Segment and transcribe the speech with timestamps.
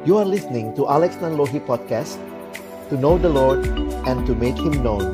[0.00, 2.16] You are listening to Alex Nanlohi Podcast
[2.88, 3.68] To know the Lord
[4.08, 5.04] and to make Him known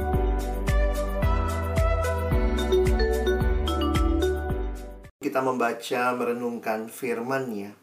[5.18, 7.74] Kita membaca merenungkan firman-Nya.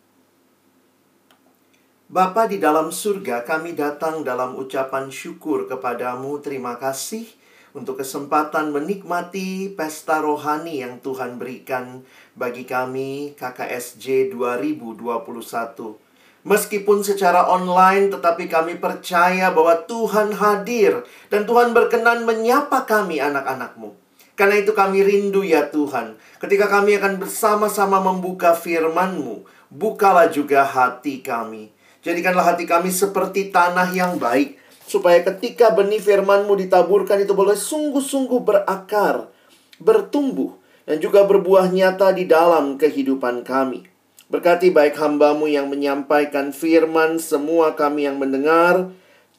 [2.08, 6.40] Bapa di dalam surga, kami datang dalam ucapan syukur kepadamu.
[6.40, 7.28] Terima kasih
[7.76, 16.03] untuk kesempatan menikmati pesta rohani yang Tuhan berikan bagi kami KKSJ 2021.
[16.44, 23.96] Meskipun secara online, tetapi kami percaya bahwa Tuhan hadir dan Tuhan berkenan menyapa kami anak-anakmu.
[24.36, 31.24] Karena itu kami rindu ya Tuhan, ketika kami akan bersama-sama membuka firman-Mu, bukalah juga hati
[31.24, 31.72] kami.
[32.04, 38.42] Jadikanlah hati kami seperti tanah yang baik, supaya ketika benih firman-Mu ditaburkan itu boleh sungguh-sungguh
[38.44, 39.32] berakar,
[39.80, 43.93] bertumbuh, dan juga berbuah nyata di dalam kehidupan kami.
[44.32, 48.92] Berkati baik hambamu yang menyampaikan firman, semua kami yang mendengar,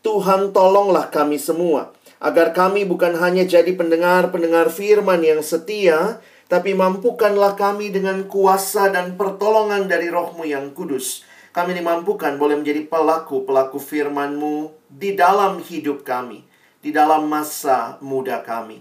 [0.04, 7.52] Tuhan tolonglah kami semua agar kami bukan hanya jadi pendengar-pendengar firman yang setia, tapi mampukanlah
[7.52, 11.20] kami dengan kuasa dan pertolongan dari rohmu yang kudus.
[11.52, 16.42] Kami dimampukan boleh menjadi pelaku-pelaku firman-Mu di dalam hidup kami,
[16.80, 18.80] di dalam masa muda kami.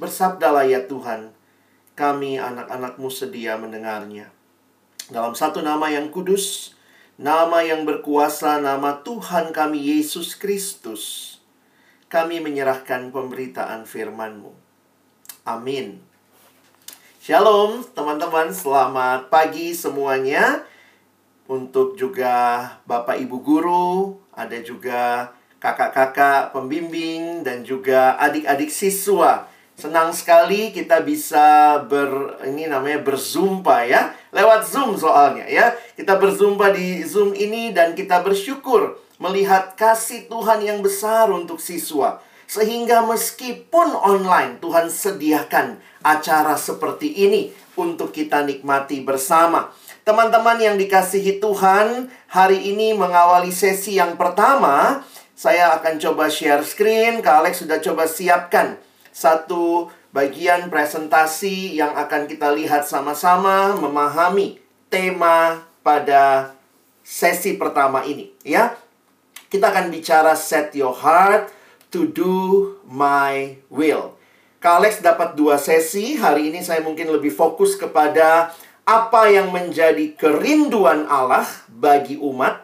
[0.00, 1.34] Bersabdalah ya Tuhan,
[1.98, 4.39] kami anak-anak-Mu sedia mendengarnya.
[5.10, 6.78] Dalam satu nama yang kudus,
[7.18, 11.34] nama yang berkuasa, nama Tuhan kami Yesus Kristus
[12.06, 14.54] kami menyerahkan pemberitaan firman-Mu.
[15.42, 15.98] Amin.
[17.18, 20.62] Shalom teman-teman, selamat pagi semuanya.
[21.50, 29.49] Untuk juga Bapak Ibu guru, ada juga kakak-kakak pembimbing dan juga adik-adik siswa.
[29.80, 34.12] Senang sekali kita bisa ber ini namanya berzumpa ya.
[34.28, 35.72] Lewat Zoom soalnya ya.
[35.96, 42.20] Kita berzumpa di Zoom ini dan kita bersyukur melihat kasih Tuhan yang besar untuk siswa.
[42.44, 49.72] Sehingga meskipun online, Tuhan sediakan acara seperti ini untuk kita nikmati bersama.
[50.04, 57.24] Teman-teman yang dikasihi Tuhan, hari ini mengawali sesi yang pertama, saya akan coba share screen.
[57.24, 64.58] Kak Alex sudah coba siapkan satu bagian presentasi yang akan kita lihat sama-sama memahami
[64.90, 66.54] tema pada
[67.06, 68.74] sesi pertama ini, ya.
[69.50, 71.50] Kita akan bicara set your heart
[71.90, 74.14] to do my will.
[74.62, 76.14] Kak Alex dapat dua sesi.
[76.14, 78.54] Hari ini saya mungkin lebih fokus kepada
[78.86, 82.62] apa yang menjadi kerinduan Allah bagi umat,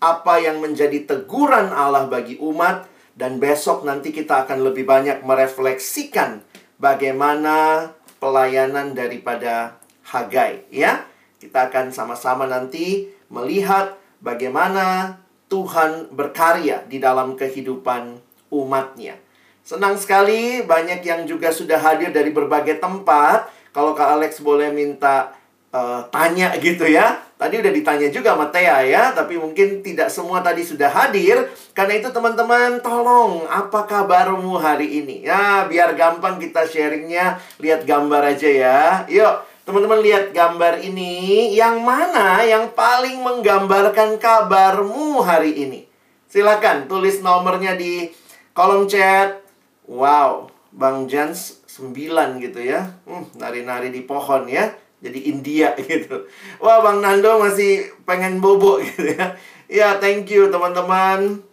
[0.00, 6.42] apa yang menjadi teguran Allah bagi umat, dan besok nanti kita akan lebih banyak merefleksikan
[6.82, 11.08] bagaimana pelayanan daripada Hagai, ya.
[11.40, 15.16] Kita akan sama-sama nanti melihat bagaimana
[15.48, 18.20] Tuhan berkarya di dalam kehidupan
[18.52, 19.16] umatnya.
[19.64, 23.48] Senang sekali banyak yang juga sudah hadir dari berbagai tempat.
[23.72, 25.32] Kalau Kak Alex boleh minta
[25.72, 27.16] uh, tanya gitu ya.
[27.44, 31.44] Tadi udah ditanya juga sama Thea ya, tapi mungkin tidak semua tadi sudah hadir.
[31.76, 35.28] Karena itu teman-teman tolong apa kabarmu hari ini?
[35.28, 38.80] Ya, biar gampang kita sharingnya, lihat gambar aja ya.
[39.12, 45.84] Yuk, Teman-teman lihat gambar ini, yang mana yang paling menggambarkan kabarmu hari ini?
[46.28, 48.08] Silakan tulis nomornya di
[48.56, 49.44] kolom chat.
[49.84, 52.92] Wow, Bang Jans 9 gitu ya.
[53.04, 54.72] Hmm, nari-nari di pohon ya.
[55.04, 56.24] Jadi India gitu.
[56.64, 59.36] Wah, Bang Nando masih pengen bobo gitu ya.
[59.68, 61.44] Ya, thank you teman-teman.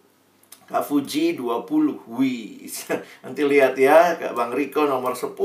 [0.72, 1.68] Kak Fuji 20.
[2.08, 2.64] Wih.
[3.28, 5.36] Nanti lihat ya, Kak Bang Riko nomor 10.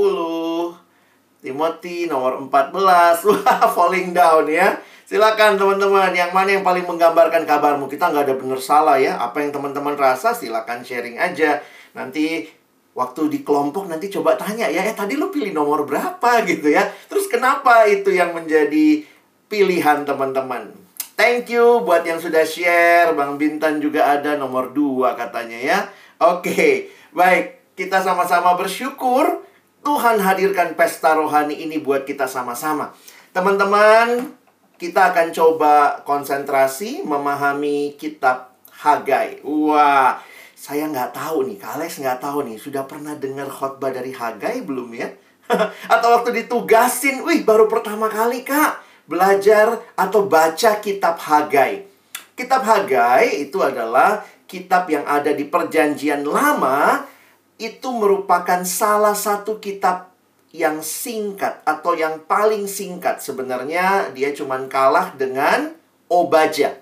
[1.43, 3.27] Timothy nomor 14.
[3.27, 4.79] Wah, falling down ya.
[5.07, 7.87] Silakan teman-teman, yang mana yang paling menggambarkan kabarmu?
[7.87, 9.19] Kita nggak ada benar salah ya.
[9.19, 11.63] Apa yang teman-teman rasa silakan sharing aja.
[11.95, 12.51] Nanti
[12.97, 16.89] waktu di kelompok nanti coba tanya ya, eh tadi lu pilih nomor berapa gitu ya.
[17.13, 19.05] Terus kenapa itu yang menjadi
[19.53, 20.73] pilihan teman-teman?
[21.17, 23.13] Thank you buat yang sudah share.
[23.13, 25.79] Bang Bintan juga ada nomor 2 katanya ya.
[26.25, 27.77] Oke, baik.
[27.77, 29.45] Kita sama-sama bersyukur
[29.85, 32.97] Tuhan hadirkan pesta rohani ini buat kita sama-sama.
[33.37, 34.33] Teman-teman,
[34.81, 39.41] kita akan coba konsentrasi memahami kitab Hagai.
[39.45, 40.21] Wah,
[40.67, 44.91] saya nggak tahu nih, Kales nggak tahu nih, sudah pernah dengar khotbah dari Hagai belum
[44.99, 45.15] ya?
[45.95, 51.87] atau waktu ditugasin, wih baru pertama kali kak belajar atau baca kitab Hagai.
[52.35, 57.07] Kitab Hagai itu adalah kitab yang ada di perjanjian lama
[57.63, 60.11] itu merupakan salah satu kitab
[60.51, 65.79] yang singkat atau yang paling singkat sebenarnya dia cuma kalah dengan
[66.11, 66.75] Obaja.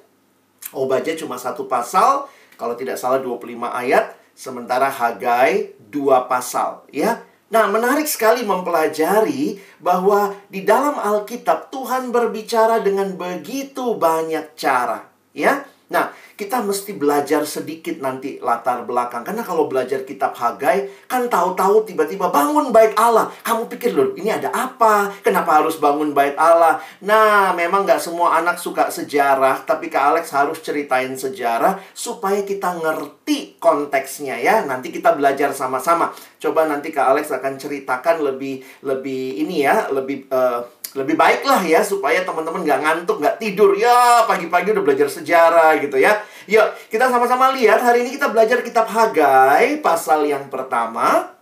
[0.73, 7.23] Obadya cuma satu pasal, kalau tidak salah 25 ayat, sementara Hagai dua pasal, ya.
[7.55, 15.63] Nah, menarik sekali mempelajari bahwa di dalam Alkitab Tuhan berbicara dengan begitu banyak cara, ya.
[15.93, 19.23] Nah, kita mesti belajar sedikit nanti latar belakang.
[19.23, 23.31] Karena kalau belajar kitab Hagai, kan tahu-tahu tiba-tiba bangun bait Allah.
[23.47, 25.15] Kamu pikir loh, ini ada apa?
[25.23, 26.83] Kenapa harus bangun bait Allah?
[27.07, 32.83] Nah, memang nggak semua anak suka sejarah, tapi Kak Alex harus ceritain sejarah supaya kita
[32.83, 34.67] ngerti konteksnya ya.
[34.67, 36.11] Nanti kita belajar sama-sama.
[36.43, 41.59] Coba nanti Kak Alex akan ceritakan lebih lebih ini ya, lebih uh, lebih baik lah
[41.67, 43.75] ya supaya teman-teman nggak ngantuk, nggak tidur.
[43.75, 46.23] Ya, pagi-pagi udah belajar sejarah gitu ya.
[46.47, 47.81] Yuk, kita sama-sama lihat.
[47.81, 51.33] Hari ini kita belajar kitab Hagai, pasal yang pertama,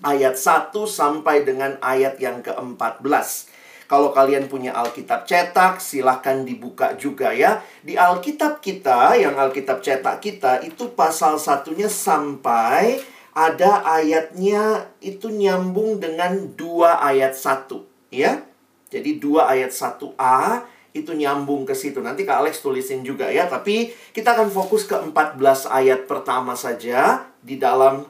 [0.00, 3.50] ayat 1 sampai dengan ayat yang ke-14.
[3.90, 7.58] Kalau kalian punya Alkitab cetak, silahkan dibuka juga ya.
[7.82, 13.02] Di Alkitab kita, yang Alkitab cetak kita, itu pasal satunya sampai
[13.34, 17.82] ada ayatnya itu nyambung dengan dua ayat satu,
[18.14, 18.46] ya.
[18.90, 22.02] Jadi 2 ayat 1a itu nyambung ke situ.
[22.02, 23.46] Nanti Kak Alex tulisin juga ya.
[23.46, 28.06] Tapi kita akan fokus ke 14 ayat pertama saja di dalam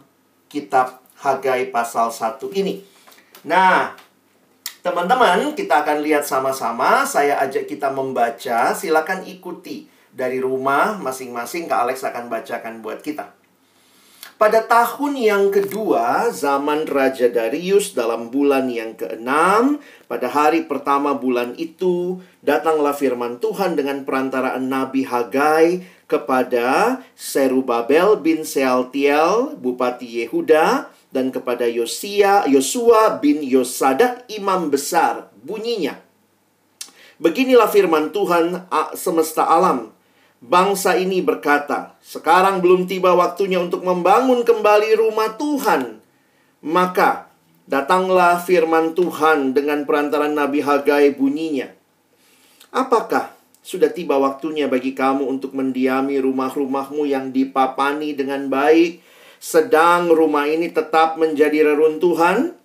[0.48, 2.80] kitab Hagai pasal 1 ini.
[3.44, 3.92] Nah,
[4.80, 7.04] teman-teman kita akan lihat sama-sama.
[7.04, 8.72] Saya ajak kita membaca.
[8.72, 11.68] Silakan ikuti dari rumah masing-masing.
[11.68, 13.39] Kak Alex akan bacakan buat kita.
[14.40, 21.52] Pada tahun yang kedua, zaman Raja Darius dalam bulan yang keenam, pada hari pertama bulan
[21.60, 31.28] itu, datanglah firman Tuhan dengan perantaraan Nabi Hagai kepada Serubabel bin Sealtiel, Bupati Yehuda, dan
[31.28, 35.28] kepada Yosia, Yosua bin Yosadak, imam besar.
[35.44, 36.00] Bunyinya,
[37.20, 38.64] Beginilah firman Tuhan
[38.96, 39.99] semesta alam
[40.40, 46.00] Bangsa ini berkata, "Sekarang belum tiba waktunya untuk membangun kembali rumah Tuhan."
[46.64, 47.28] Maka
[47.68, 51.68] datanglah firman Tuhan dengan perantaran Nabi Hagai bunyinya.
[52.72, 59.04] Apakah sudah tiba waktunya bagi kamu untuk mendiami rumah-rumahmu yang dipapani dengan baik,
[59.36, 62.56] sedang rumah ini tetap menjadi reruntuhan?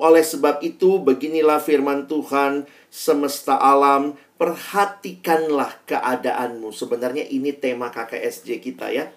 [0.00, 6.70] Oleh sebab itu, beginilah firman Tuhan semesta alam perhatikanlah keadaanmu.
[6.70, 9.10] Sebenarnya ini tema KKSJ kita ya.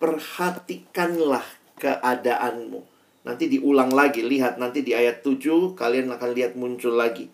[0.00, 1.44] Perhatikanlah
[1.78, 2.80] keadaanmu.
[3.22, 7.30] Nanti diulang lagi, lihat nanti di ayat 7 kalian akan lihat muncul lagi.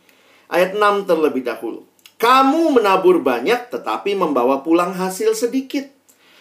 [0.53, 1.89] Ayat 6 terlebih dahulu.
[2.19, 5.98] Kamu menabur banyak tetapi membawa pulang hasil sedikit.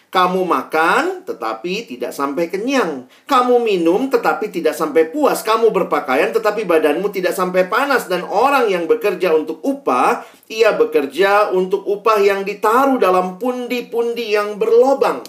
[0.07, 3.11] Kamu makan tetapi tidak sampai kenyang.
[3.27, 5.43] Kamu minum tetapi tidak sampai puas.
[5.43, 8.07] Kamu berpakaian tetapi badanmu tidak sampai panas.
[8.07, 14.55] Dan orang yang bekerja untuk upah, ia bekerja untuk upah yang ditaruh dalam pundi-pundi yang
[14.55, 15.27] berlobang.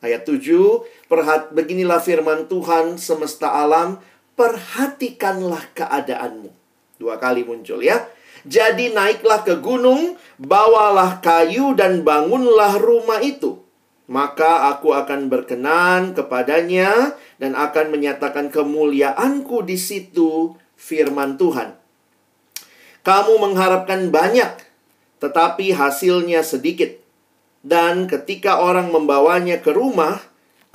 [0.00, 0.40] Ayat 7,
[1.06, 4.00] perhat beginilah firman Tuhan semesta alam,
[4.34, 6.48] perhatikanlah keadaanmu.
[6.96, 8.08] Dua kali muncul ya.
[8.42, 13.61] Jadi naiklah ke gunung, bawalah kayu dan bangunlah rumah itu
[14.12, 21.80] maka aku akan berkenan kepadanya dan akan menyatakan kemuliaanku di situ firman Tuhan.
[23.00, 24.52] Kamu mengharapkan banyak,
[25.16, 27.00] tetapi hasilnya sedikit.
[27.64, 30.20] Dan ketika orang membawanya ke rumah,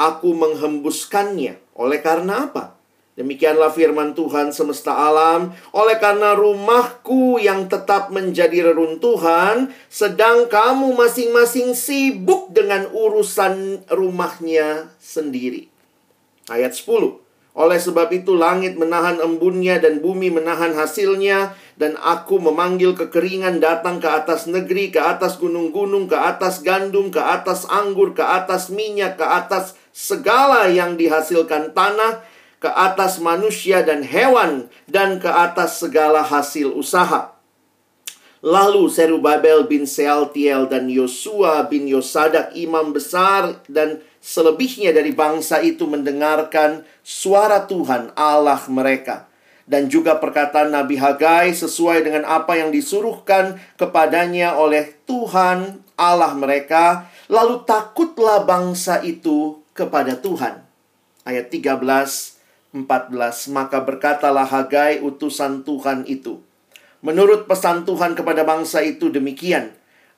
[0.01, 1.61] aku menghembuskannya.
[1.77, 2.76] Oleh karena apa?
[3.17, 5.49] Demikianlah firman Tuhan semesta alam.
[5.73, 15.65] Oleh karena rumahku yang tetap menjadi reruntuhan, sedang kamu masing-masing sibuk dengan urusan rumahnya sendiri.
[16.45, 17.25] Ayat 10.
[17.57, 23.97] Oleh sebab itu langit menahan embunnya dan bumi menahan hasilnya dan aku memanggil kekeringan datang
[23.97, 29.17] ke atas negeri, ke atas gunung-gunung, ke atas gandum, ke atas anggur, ke atas minyak,
[29.17, 36.25] ke atas segala yang dihasilkan tanah ke atas manusia dan hewan, dan ke atas segala
[36.25, 37.37] hasil usaha.
[38.45, 45.89] Lalu Serubabel bin Sealtiel dan Yosua bin Yosadak imam besar dan selebihnya dari bangsa itu
[45.89, 49.25] mendengarkan suara Tuhan Allah mereka.
[49.67, 57.11] Dan juga perkataan Nabi Hagai sesuai dengan apa yang disuruhkan kepadanya oleh Tuhan Allah mereka.
[57.27, 60.63] Lalu takutlah bangsa itu kepada Tuhan.
[61.27, 62.36] Ayat 13
[62.75, 63.13] 14
[63.53, 66.43] Maka berkatalah Hagai utusan Tuhan itu
[67.05, 69.75] Menurut pesan Tuhan kepada bangsa itu demikian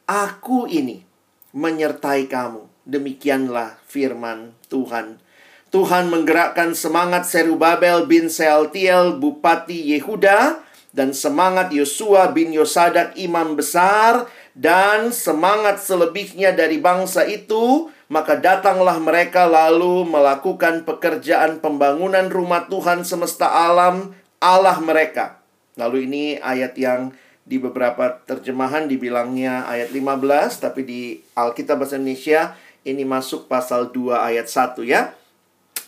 [0.10, 1.10] Aku ini
[1.54, 2.66] menyertai kamu.
[2.90, 5.22] Demikianlah firman Tuhan.
[5.70, 14.26] Tuhan menggerakkan semangat Serubabel bin Sealtiel Bupati Yehuda dan semangat Yosua bin Yosadak imam besar
[14.58, 23.06] dan semangat selebihnya dari bangsa itu, maka datanglah mereka lalu melakukan pekerjaan pembangunan rumah Tuhan
[23.06, 25.46] semesta alam Allah mereka.
[25.78, 27.14] Lalu ini ayat yang
[27.46, 31.02] di beberapa terjemahan dibilangnya ayat 15, tapi di
[31.38, 35.14] Alkitab bahasa Indonesia ini masuk pasal 2 ayat 1 ya.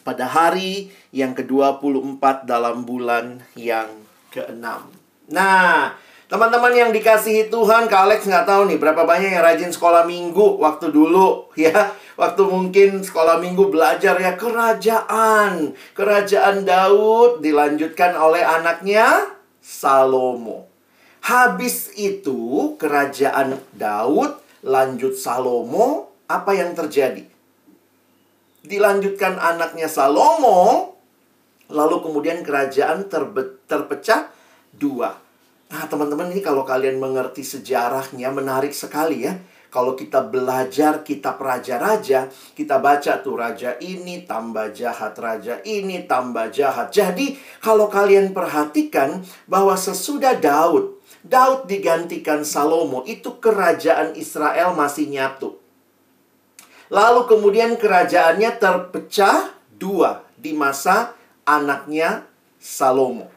[0.02, 3.90] Pada hari yang ke-24 dalam bulan yang
[4.34, 4.66] ke-6.
[5.30, 5.94] Nah,
[6.32, 10.64] Teman-teman yang dikasihi Tuhan, Kak Alex nggak tahu nih berapa banyak yang rajin sekolah minggu
[10.64, 11.92] waktu dulu ya.
[12.16, 15.76] Waktu mungkin sekolah minggu belajar ya kerajaan.
[15.92, 19.28] Kerajaan Daud dilanjutkan oleh anaknya
[19.60, 20.72] Salomo.
[21.28, 27.28] Habis itu kerajaan Daud lanjut Salomo, apa yang terjadi?
[28.64, 30.96] Dilanjutkan anaknya Salomo,
[31.68, 33.12] lalu kemudian kerajaan
[33.68, 34.32] terpecah
[34.72, 35.31] dua
[35.72, 39.40] Nah, teman-teman ini kalau kalian mengerti sejarahnya menarik sekali ya.
[39.72, 42.28] Kalau kita belajar kitab raja-raja,
[42.60, 46.92] kita baca tuh raja ini tambah jahat, raja ini tambah jahat.
[46.92, 55.56] Jadi, kalau kalian perhatikan bahwa sesudah Daud, Daud digantikan Salomo, itu kerajaan Israel masih nyatu.
[56.92, 61.16] Lalu kemudian kerajaannya terpecah dua di masa
[61.48, 62.28] anaknya
[62.60, 63.31] Salomo.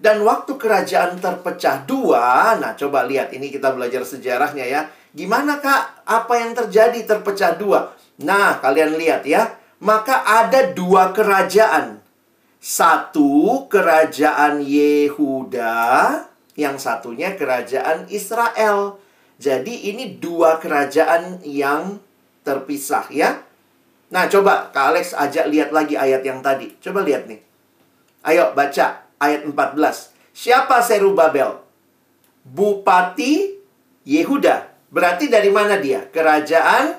[0.00, 4.80] Dan waktu kerajaan terpecah dua, nah coba lihat ini kita belajar sejarahnya ya.
[5.12, 6.08] Gimana kak?
[6.08, 7.92] Apa yang terjadi terpecah dua?
[8.24, 9.60] Nah, kalian lihat ya.
[9.84, 12.00] Maka ada dua kerajaan.
[12.60, 15.76] Satu kerajaan Yehuda,
[16.56, 18.96] yang satunya kerajaan Israel.
[19.36, 22.00] Jadi ini dua kerajaan yang
[22.40, 23.40] terpisah ya.
[24.12, 26.72] Nah, coba Kak Alex ajak lihat lagi ayat yang tadi.
[26.80, 27.40] Coba lihat nih.
[28.20, 30.16] Ayo baca ayat 14.
[30.32, 31.60] Siapa Serubabel?
[32.42, 33.52] Bupati
[34.08, 34.72] Yehuda.
[34.90, 36.08] Berarti dari mana dia?
[36.08, 36.98] Kerajaan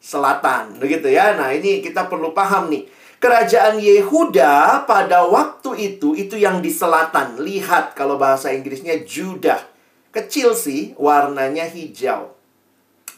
[0.00, 0.78] selatan.
[0.78, 1.34] Begitu ya.
[1.34, 2.86] Nah, ini kita perlu paham nih.
[3.18, 7.42] Kerajaan Yehuda pada waktu itu itu yang di selatan.
[7.42, 9.60] Lihat kalau bahasa Inggrisnya Judah.
[10.14, 12.32] Kecil sih, warnanya hijau.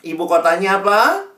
[0.02, 1.28] Ibu kotanya apa?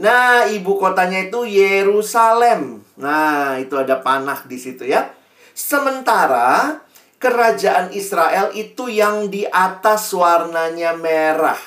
[0.00, 2.82] Nah, ibu kotanya itu Yerusalem.
[2.98, 5.19] Nah, itu ada panah di situ ya.
[5.52, 6.80] Sementara
[7.20, 11.60] kerajaan Israel itu yang di atas warnanya merah.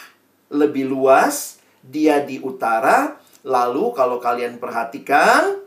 [0.50, 3.22] Lebih luas, dia di utara.
[3.44, 5.60] Lalu kalau kalian perhatikan,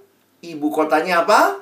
[0.42, 1.61] ibu kotanya apa?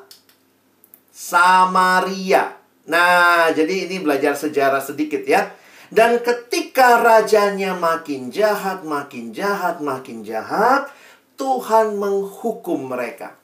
[1.11, 2.55] Samaria.
[2.85, 5.53] Nah, jadi ini belajar sejarah sedikit ya.
[5.95, 10.91] Dan ketika rajanya makin jahat, makin jahat, makin jahat,
[11.39, 13.39] Tuhan menghukum mereka.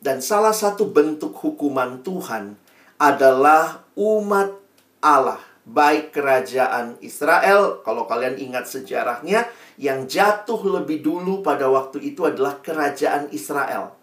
[0.00, 2.56] Dan salah satu bentuk hukuman Tuhan
[3.00, 4.54] adalah umat
[5.00, 5.40] Allah.
[5.66, 9.50] Baik kerajaan Israel, kalau kalian ingat sejarahnya,
[9.82, 13.98] yang jatuh lebih dulu pada waktu itu adalah kerajaan Israel.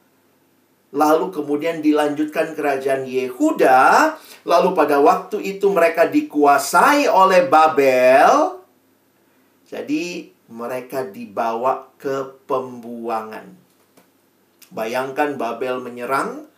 [0.94, 4.14] Lalu kemudian dilanjutkan kerajaan Yehuda.
[4.46, 8.62] Lalu pada waktu itu mereka dikuasai oleh Babel.
[9.66, 13.63] Jadi mereka dibawa ke pembuangan.
[14.74, 16.50] Bayangkan Babel menyerang.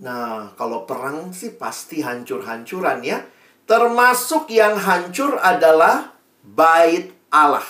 [0.00, 3.20] Nah, kalau perang sih pasti hancur-hancuran ya.
[3.68, 7.68] Termasuk yang hancur adalah bait Allah.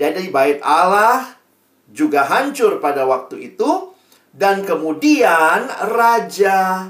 [0.00, 1.36] Jadi bait Allah
[1.92, 3.92] juga hancur pada waktu itu.
[4.32, 6.88] Dan kemudian Raja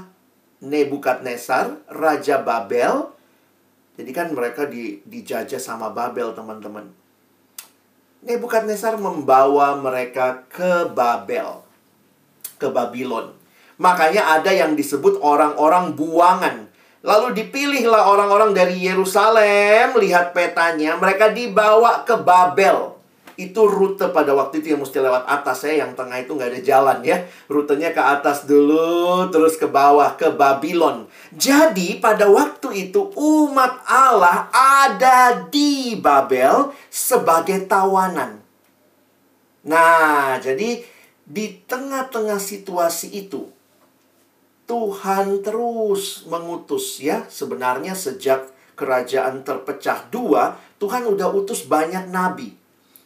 [0.61, 3.11] Nebukadnezar, Raja Babel.
[3.99, 6.87] Jadi kan mereka di, dijajah sama Babel teman-teman.
[8.23, 11.70] Nebukadnezar membawa mereka ke Babel
[12.61, 13.33] ke Babylon.
[13.81, 16.69] Makanya ada yang disebut orang-orang buangan.
[17.01, 22.93] Lalu dipilihlah orang-orang dari Yerusalem, lihat petanya, mereka dibawa ke Babel.
[23.33, 26.61] Itu rute pada waktu itu yang mesti lewat atas ya, yang tengah itu nggak ada
[26.61, 27.25] jalan ya.
[27.49, 31.09] Rutenya ke atas dulu, terus ke bawah, ke Babylon.
[31.33, 38.45] Jadi pada waktu itu umat Allah ada di Babel sebagai tawanan.
[39.65, 40.81] Nah, jadi
[41.31, 43.47] di tengah-tengah situasi itu,
[44.67, 47.23] Tuhan terus mengutus ya.
[47.31, 52.59] Sebenarnya sejak kerajaan terpecah dua, Tuhan udah utus banyak nabi.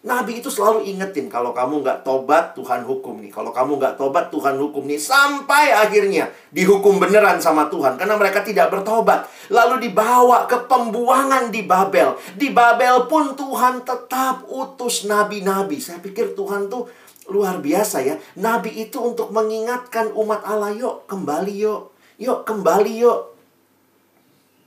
[0.06, 3.34] Nabi itu selalu ingetin kalau kamu nggak tobat Tuhan hukum nih.
[3.34, 5.02] Kalau kamu nggak tobat Tuhan hukum nih.
[5.02, 7.98] Sampai akhirnya dihukum beneran sama Tuhan.
[7.98, 9.26] Karena mereka tidak bertobat.
[9.50, 12.22] Lalu dibawa ke pembuangan di Babel.
[12.38, 15.82] Di Babel pun Tuhan tetap utus nabi-nabi.
[15.82, 16.86] Saya pikir Tuhan tuh
[17.26, 18.22] Luar biasa ya.
[18.38, 21.90] Nabi itu untuk mengingatkan umat Allah, yuk kembali yuk.
[22.22, 23.20] Yuk kembali yuk.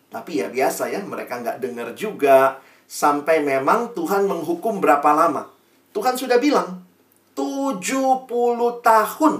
[0.09, 2.59] Tapi ya biasa ya, mereka nggak dengar juga.
[2.89, 5.53] Sampai memang Tuhan menghukum berapa lama.
[5.93, 6.83] Tuhan sudah bilang,
[7.37, 7.79] 70
[8.81, 9.35] tahun.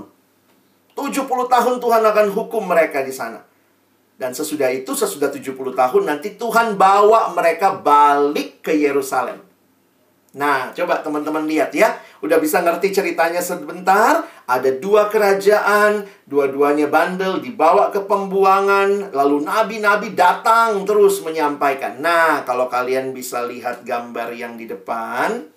[0.93, 3.43] 70 tahun Tuhan akan hukum mereka di sana.
[4.19, 9.48] Dan sesudah itu, sesudah 70 tahun, nanti Tuhan bawa mereka balik ke Yerusalem.
[10.37, 11.97] Nah, coba teman-teman lihat ya.
[12.21, 14.29] Udah bisa ngerti ceritanya sebentar.
[14.45, 19.09] Ada dua kerajaan, dua-duanya bandel, dibawa ke pembuangan.
[19.17, 22.05] Lalu nabi-nabi datang terus menyampaikan.
[22.05, 25.49] Nah, kalau kalian bisa lihat gambar yang di depan.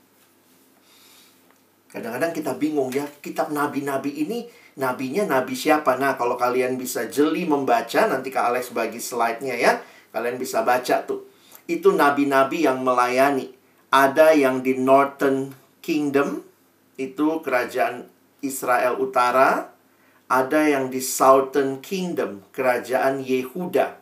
[1.91, 4.47] Kadang-kadang kita bingung ya, kitab nabi-nabi ini
[4.79, 5.99] nabinya nabi siapa?
[5.99, 9.83] Nah, kalau kalian bisa jeli membaca, nanti Kak Alex bagi slide-nya ya.
[10.15, 11.27] Kalian bisa baca tuh.
[11.67, 13.60] Itu nabi-nabi yang melayani.
[13.91, 15.51] Ada yang di Northern
[15.83, 16.39] Kingdom,
[16.95, 18.07] itu kerajaan
[18.39, 19.67] Israel Utara.
[20.31, 23.99] Ada yang di Southern Kingdom, kerajaan Yehuda.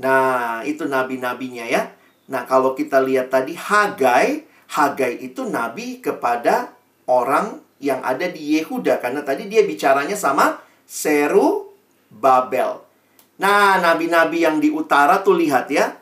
[0.00, 1.92] Nah, itu nabi-nabinya ya.
[2.32, 6.72] Nah, kalau kita lihat tadi Hagai, Hagai itu nabi kepada
[7.04, 10.56] orang yang ada di Yehuda karena tadi dia bicaranya sama
[10.88, 11.72] Seru
[12.08, 12.80] Babel.
[13.38, 15.94] Nah, nabi-nabi yang di utara tuh lihat ya.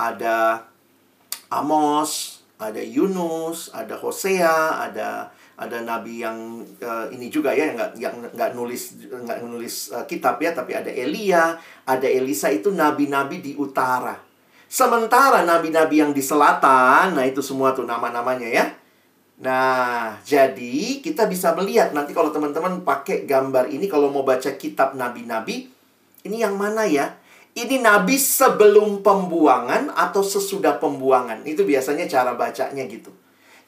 [0.00, 0.64] Ada
[1.52, 7.92] Amos, ada Yunus, ada Hosea, ada ada nabi yang uh, ini juga ya yang nggak
[8.00, 11.52] yang nggak nulis nggak nulis uh, kitab ya tapi ada Elia
[11.84, 14.16] ada Elisa itu nabi-nabi di utara
[14.64, 18.64] sementara nabi-nabi yang di selatan nah itu semua tuh nama-namanya ya
[19.40, 24.92] Nah, jadi kita bisa melihat nanti kalau teman-teman pakai gambar ini kalau mau baca kitab
[25.00, 25.64] nabi-nabi,
[26.28, 27.16] ini yang mana ya?
[27.60, 31.44] Ini nabi sebelum pembuangan atau sesudah pembuangan.
[31.44, 33.12] Itu biasanya cara bacanya gitu.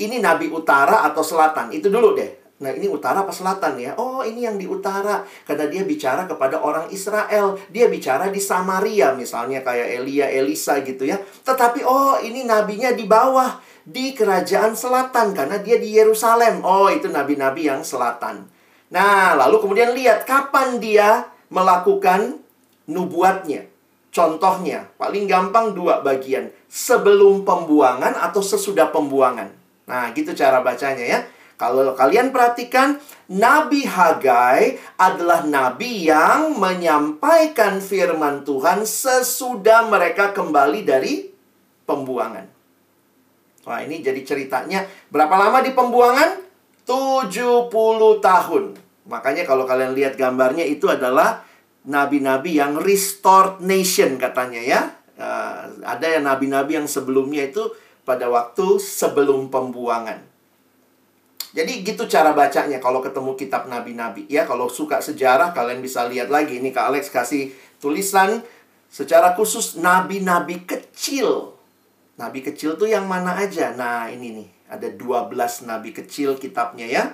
[0.01, 1.69] Ini nabi utara atau selatan.
[1.77, 2.43] Itu dulu deh.
[2.63, 3.99] Nah, ini utara apa selatan ya?
[3.99, 5.27] Oh, ini yang di utara.
[5.45, 7.59] Karena dia bicara kepada orang Israel.
[7.69, 11.19] Dia bicara di Samaria misalnya kayak Elia, Elisa gitu ya.
[11.19, 16.63] Tetapi oh, ini nabinya di bawah di kerajaan selatan karena dia di Yerusalem.
[16.63, 18.47] Oh, itu nabi-nabi yang selatan.
[18.95, 22.39] Nah, lalu kemudian lihat kapan dia melakukan
[22.87, 23.72] nubuatnya.
[24.13, 26.53] Contohnya, paling gampang dua bagian.
[26.69, 29.49] Sebelum pembuangan atau sesudah pembuangan.
[29.89, 31.21] Nah, gitu cara bacanya ya.
[31.57, 33.01] Kalau kalian perhatikan,
[33.33, 41.31] Nabi Hagai adalah nabi yang menyampaikan firman Tuhan sesudah mereka kembali dari
[41.87, 42.51] pembuangan.
[43.63, 46.43] Wah, ini jadi ceritanya berapa lama di pembuangan?
[46.83, 47.71] 70
[48.19, 48.65] tahun.
[49.07, 51.47] Makanya kalau kalian lihat gambarnya itu adalah
[51.89, 54.81] nabi-nabi yang restored nation katanya ya.
[55.19, 57.71] Uh, ada yang nabi-nabi yang sebelumnya itu
[58.03, 60.25] pada waktu sebelum pembuangan.
[61.53, 64.25] Jadi gitu cara bacanya kalau ketemu kitab nabi-nabi.
[64.27, 66.59] Ya, kalau suka sejarah kalian bisa lihat lagi.
[66.59, 68.41] Ini Kak Alex kasih tulisan
[68.89, 71.53] secara khusus nabi-nabi kecil
[72.23, 73.73] Nabi kecil tuh yang mana aja?
[73.73, 74.49] Nah, ini nih.
[74.73, 77.13] Ada 12 nabi kecil kitabnya ya.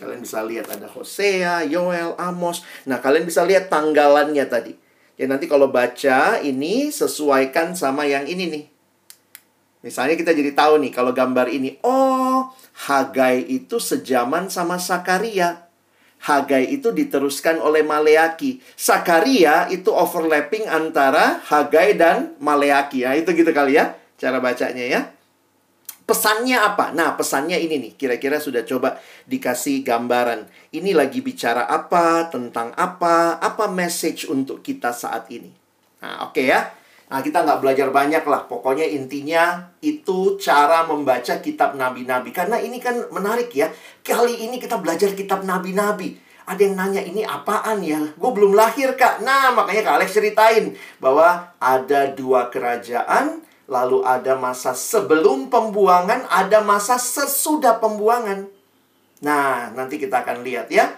[0.00, 2.64] Kalian bisa lihat ada Hosea, Yoel, Amos.
[2.88, 4.72] Nah, kalian bisa lihat tanggalannya tadi.
[5.20, 8.64] Ya nanti kalau baca ini sesuaikan sama yang ini nih.
[9.84, 12.48] Misalnya kita jadi tahu nih kalau gambar ini, oh,
[12.88, 15.68] Hagai itu sejaman sama Sakaria.
[16.24, 18.64] Hagai itu diteruskan oleh Maleaki.
[18.72, 23.04] Sakaria itu overlapping antara Hagai dan Maleaki.
[23.04, 25.00] Ya, itu gitu kali ya cara bacanya ya.
[26.10, 26.90] Pesannya apa?
[26.90, 27.92] Nah, pesannya ini nih.
[27.94, 28.98] Kira-kira sudah coba
[29.30, 30.50] dikasih gambaran.
[30.74, 35.54] Ini lagi bicara apa, tentang apa, apa message untuk kita saat ini.
[36.02, 36.66] Nah, oke okay ya.
[37.14, 38.42] Nah, kita nggak belajar banyak lah.
[38.50, 42.34] Pokoknya intinya itu cara membaca kitab nabi-nabi.
[42.34, 43.70] Karena ini kan menarik ya.
[44.02, 46.18] Kali ini kita belajar kitab nabi-nabi.
[46.50, 48.02] Ada yang nanya, ini apaan ya?
[48.18, 49.22] Gue belum lahir, Kak.
[49.22, 56.58] Nah, makanya Kak Alex ceritain bahwa ada dua kerajaan, lalu ada masa sebelum pembuangan, ada
[56.58, 58.50] masa sesudah pembuangan.
[59.22, 60.90] Nah, nanti kita akan lihat ya.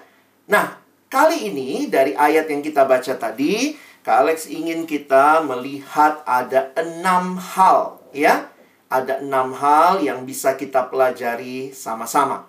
[0.48, 0.80] Nah,
[1.12, 7.36] kali ini dari ayat yang kita baca tadi, Kak Alex ingin kita melihat ada enam
[7.36, 8.48] hal, ya.
[8.88, 12.48] Ada enam hal yang bisa kita pelajari sama-sama.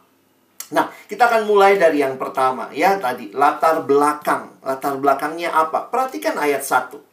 [0.73, 2.97] Nah, kita akan mulai dari yang pertama, ya.
[2.97, 4.57] Tadi, latar belakang.
[4.65, 5.91] Latar belakangnya apa?
[5.91, 7.12] Perhatikan ayat 1.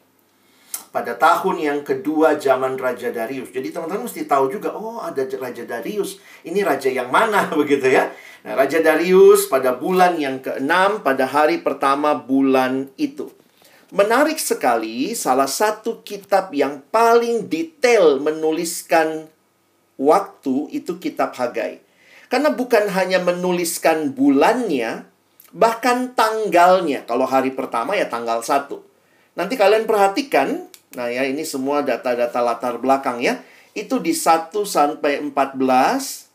[0.91, 3.55] Pada tahun yang kedua zaman Raja Darius.
[3.55, 6.19] Jadi teman-teman mesti tahu juga, oh ada Raja Darius.
[6.43, 8.11] Ini raja yang mana begitu ya.
[8.43, 13.31] Nah, Raja Darius pada bulan yang keenam pada hari pertama bulan itu.
[13.91, 19.27] Menarik sekali, salah satu kitab yang paling detail menuliskan
[19.99, 21.83] waktu itu kitab Hagai.
[22.31, 25.11] Karena bukan hanya menuliskan bulannya,
[25.51, 27.03] bahkan tanggalnya.
[27.03, 28.71] Kalau hari pertama ya tanggal 1.
[29.35, 33.39] Nanti kalian perhatikan, Nah ya ini semua data-data latar belakang ya.
[33.77, 36.31] Itu di 1 sampai 14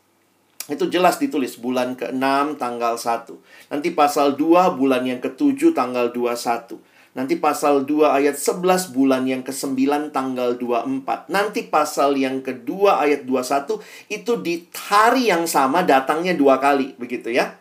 [0.66, 3.36] itu jelas ditulis bulan ke-6 tanggal 1.
[3.70, 6.80] Nanti pasal 2 bulan yang ke-7 tanggal 21.
[7.16, 11.32] Nanti pasal 2 ayat 11 bulan yang ke-9 tanggal 24.
[11.32, 13.80] Nanti pasal yang kedua ayat 21
[14.12, 17.56] itu di hari yang sama datangnya dua kali begitu ya.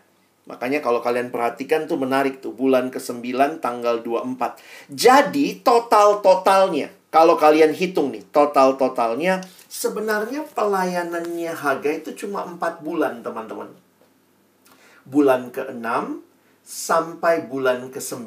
[0.44, 4.61] Makanya kalau kalian perhatikan tuh menarik tuh bulan ke-9 tanggal 24.
[4.92, 13.72] Jadi total-totalnya kalau kalian hitung nih total-totalnya sebenarnya pelayanannya Haga itu cuma 4 bulan teman-teman.
[15.09, 15.87] Bulan ke-6
[16.64, 18.24] sampai bulan ke-9.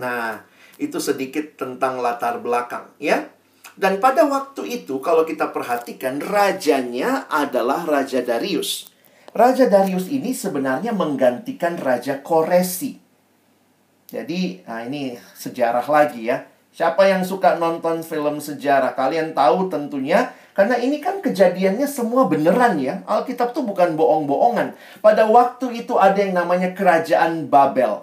[0.00, 0.44] Nah,
[0.80, 3.28] itu sedikit tentang latar belakang ya.
[3.80, 8.89] Dan pada waktu itu kalau kita perhatikan rajanya adalah Raja Darius.
[9.30, 12.98] Raja Darius ini sebenarnya menggantikan Raja Koresi.
[14.10, 16.50] Jadi, nah ini sejarah lagi ya.
[16.74, 18.98] Siapa yang suka nonton film sejarah?
[18.98, 23.06] Kalian tahu tentunya karena ini kan kejadiannya semua beneran ya.
[23.06, 24.74] Alkitab tuh bukan bohong-bohongan.
[24.98, 28.02] Pada waktu itu ada yang namanya kerajaan Babel.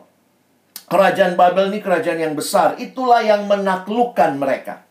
[0.88, 2.80] Kerajaan Babel ini kerajaan yang besar.
[2.80, 4.87] Itulah yang menaklukkan mereka.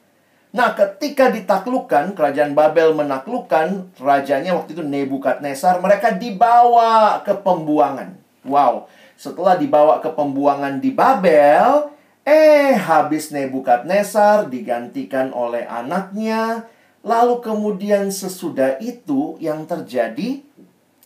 [0.56, 8.16] Nah, ketika ditaklukkan, kerajaan Babel menaklukkan rajanya waktu itu Nebukadnezar, mereka dibawa ke pembuangan.
[8.48, 8.88] Wow,
[9.20, 11.92] setelah dibawa ke pembuangan di Babel,
[12.24, 16.64] eh habis Nebukadnezar digantikan oleh anaknya.
[17.04, 20.40] Lalu kemudian sesudah itu yang terjadi,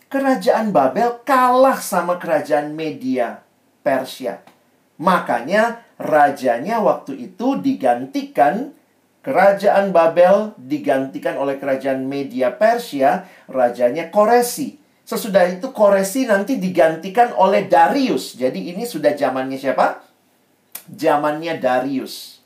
[0.07, 3.43] kerajaan Babel kalah sama kerajaan Media
[3.83, 4.39] Persia.
[4.95, 8.79] Makanya rajanya waktu itu digantikan
[9.21, 14.81] kerajaan Babel digantikan oleh kerajaan Media Persia, rajanya Koresi.
[15.05, 18.37] Sesudah itu Koresi nanti digantikan oleh Darius.
[18.37, 20.01] Jadi ini sudah zamannya siapa?
[20.89, 22.41] Zamannya Darius.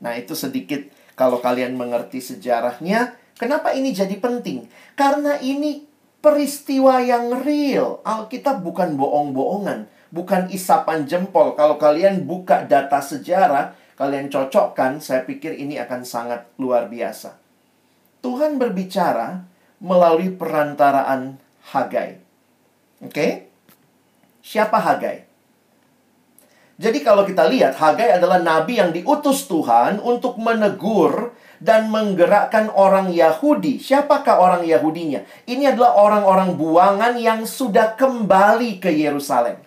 [0.00, 0.80] Nah, itu sedikit
[1.16, 4.64] kalau kalian mengerti sejarahnya, kenapa ini jadi penting?
[4.96, 5.84] Karena ini
[6.24, 8.00] peristiwa yang real.
[8.04, 11.54] Alkitab bukan bohong-bohongan bukan isapan jempol.
[11.54, 17.36] Kalau kalian buka data sejarah, kalian cocokkan, saya pikir ini akan sangat luar biasa.
[18.24, 19.44] Tuhan berbicara
[19.84, 21.36] melalui perantaraan
[21.76, 22.16] Hagai.
[23.04, 23.12] Oke?
[23.12, 23.30] Okay?
[24.40, 25.28] Siapa Hagai?
[26.80, 33.12] Jadi kalau kita lihat, Hagai adalah nabi yang diutus Tuhan untuk menegur dan menggerakkan orang
[33.12, 33.76] Yahudi.
[33.76, 35.20] Siapakah orang Yahudinya?
[35.44, 39.60] Ini adalah orang-orang buangan yang sudah kembali ke Yerusalem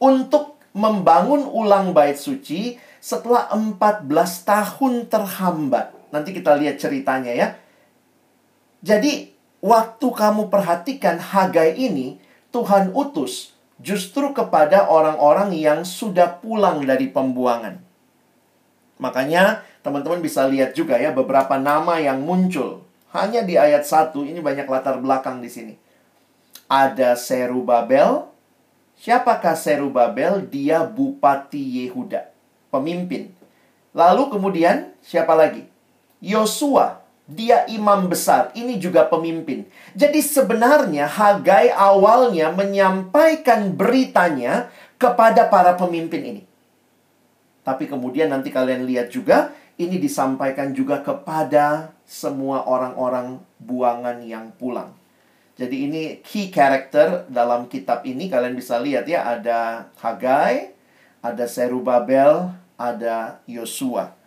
[0.00, 4.06] untuk membangun ulang bait suci setelah 14
[4.46, 5.90] tahun terhambat.
[6.14, 7.48] Nanti kita lihat ceritanya ya.
[8.86, 12.22] Jadi, waktu kamu perhatikan Hagai ini,
[12.54, 17.82] Tuhan utus justru kepada orang-orang yang sudah pulang dari pembuangan.
[19.02, 22.86] Makanya, teman-teman bisa lihat juga ya beberapa nama yang muncul.
[23.10, 25.74] Hanya di ayat 1, ini banyak latar belakang di sini.
[26.70, 28.30] Ada Serubabel,
[28.96, 30.46] Siapakah Serubabel?
[30.46, 32.31] Dia bupati Yehuda,
[32.72, 33.28] pemimpin.
[33.92, 35.68] Lalu kemudian siapa lagi?
[36.24, 39.68] Yosua, dia imam besar, ini juga pemimpin.
[39.92, 46.42] Jadi sebenarnya Hagai awalnya menyampaikan beritanya kepada para pemimpin ini.
[47.62, 54.90] Tapi kemudian nanti kalian lihat juga ini disampaikan juga kepada semua orang-orang buangan yang pulang.
[55.54, 60.74] Jadi ini key character dalam kitab ini kalian bisa lihat ya ada Hagai,
[61.22, 62.50] ada Serubabel,
[62.82, 64.18] ada Yosua.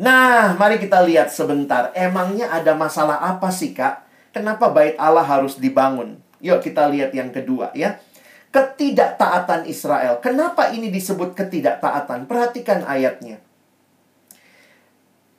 [0.00, 1.92] Nah, mari kita lihat sebentar.
[1.92, 4.02] Emangnya ada masalah apa sih, Kak?
[4.34, 6.18] Kenapa bait Allah harus dibangun?
[6.42, 8.02] Yuk kita lihat yang kedua ya.
[8.50, 10.18] Ketidaktaatan Israel.
[10.18, 12.26] Kenapa ini disebut ketidaktaatan?
[12.26, 13.38] Perhatikan ayatnya.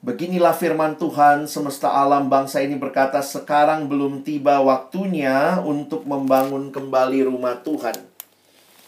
[0.05, 7.25] Beginilah firman Tuhan semesta alam bangsa ini berkata sekarang belum tiba waktunya untuk membangun kembali
[7.25, 8.14] rumah Tuhan.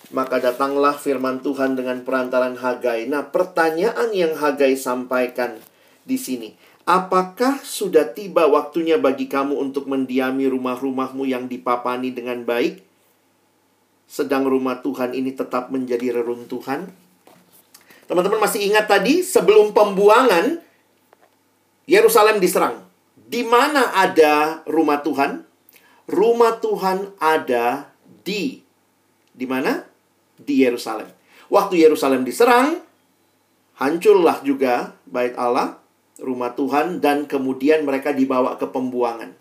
[0.08, 3.12] Maka datanglah firman Tuhan dengan perantaran Hagai.
[3.12, 5.60] Nah, pertanyaan yang Hagai sampaikan
[6.08, 6.56] di sini,
[6.88, 12.80] apakah sudah tiba waktunya bagi kamu untuk mendiami rumah-rumahmu yang dipapani dengan baik?
[14.08, 16.88] Sedang rumah Tuhan ini tetap menjadi reruntuhan.
[18.08, 20.64] Teman-teman masih ingat tadi sebelum pembuangan
[21.84, 22.88] Yerusalem diserang.
[23.28, 25.44] Di mana ada rumah Tuhan?
[26.08, 27.92] Rumah Tuhan ada
[28.24, 28.64] di
[29.36, 29.87] di mana?
[30.38, 31.10] Di Yerusalem.
[31.48, 32.82] Waktu Yerusalem diserang,
[33.78, 35.80] hancurlah juga bait Allah,
[36.22, 39.34] rumah Tuhan dan kemudian mereka dibawa ke pembuangan.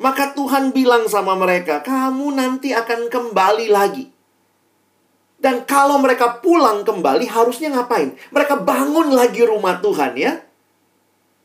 [0.00, 4.08] Maka Tuhan bilang sama mereka, "Kamu nanti akan kembali lagi."
[5.40, 8.12] Dan kalau mereka pulang kembali harusnya ngapain?
[8.32, 10.36] Mereka bangun lagi rumah Tuhan ya.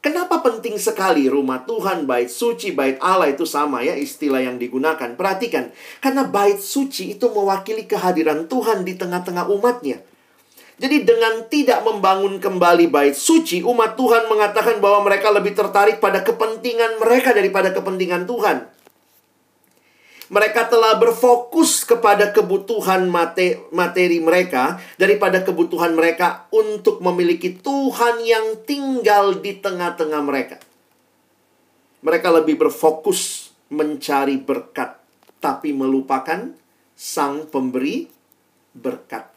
[0.05, 5.17] Kenapa penting sekali rumah Tuhan, bait suci, bait Allah itu sama ya istilah yang digunakan.
[5.17, 10.05] Perhatikan, karena bait suci itu mewakili kehadiran Tuhan di tengah-tengah umatnya.
[10.77, 16.21] Jadi dengan tidak membangun kembali bait suci, umat Tuhan mengatakan bahwa mereka lebih tertarik pada
[16.21, 18.57] kepentingan mereka daripada kepentingan Tuhan.
[20.25, 23.05] Mereka telah berfokus kepada kebutuhan
[23.69, 30.57] materi mereka daripada kebutuhan mereka untuk memiliki Tuhan yang tinggal di tengah-tengah mereka.
[32.01, 34.97] Mereka lebih berfokus mencari berkat,
[35.37, 36.53] tapi melupakan
[36.97, 38.09] Sang Pemberi
[38.73, 39.29] berkat.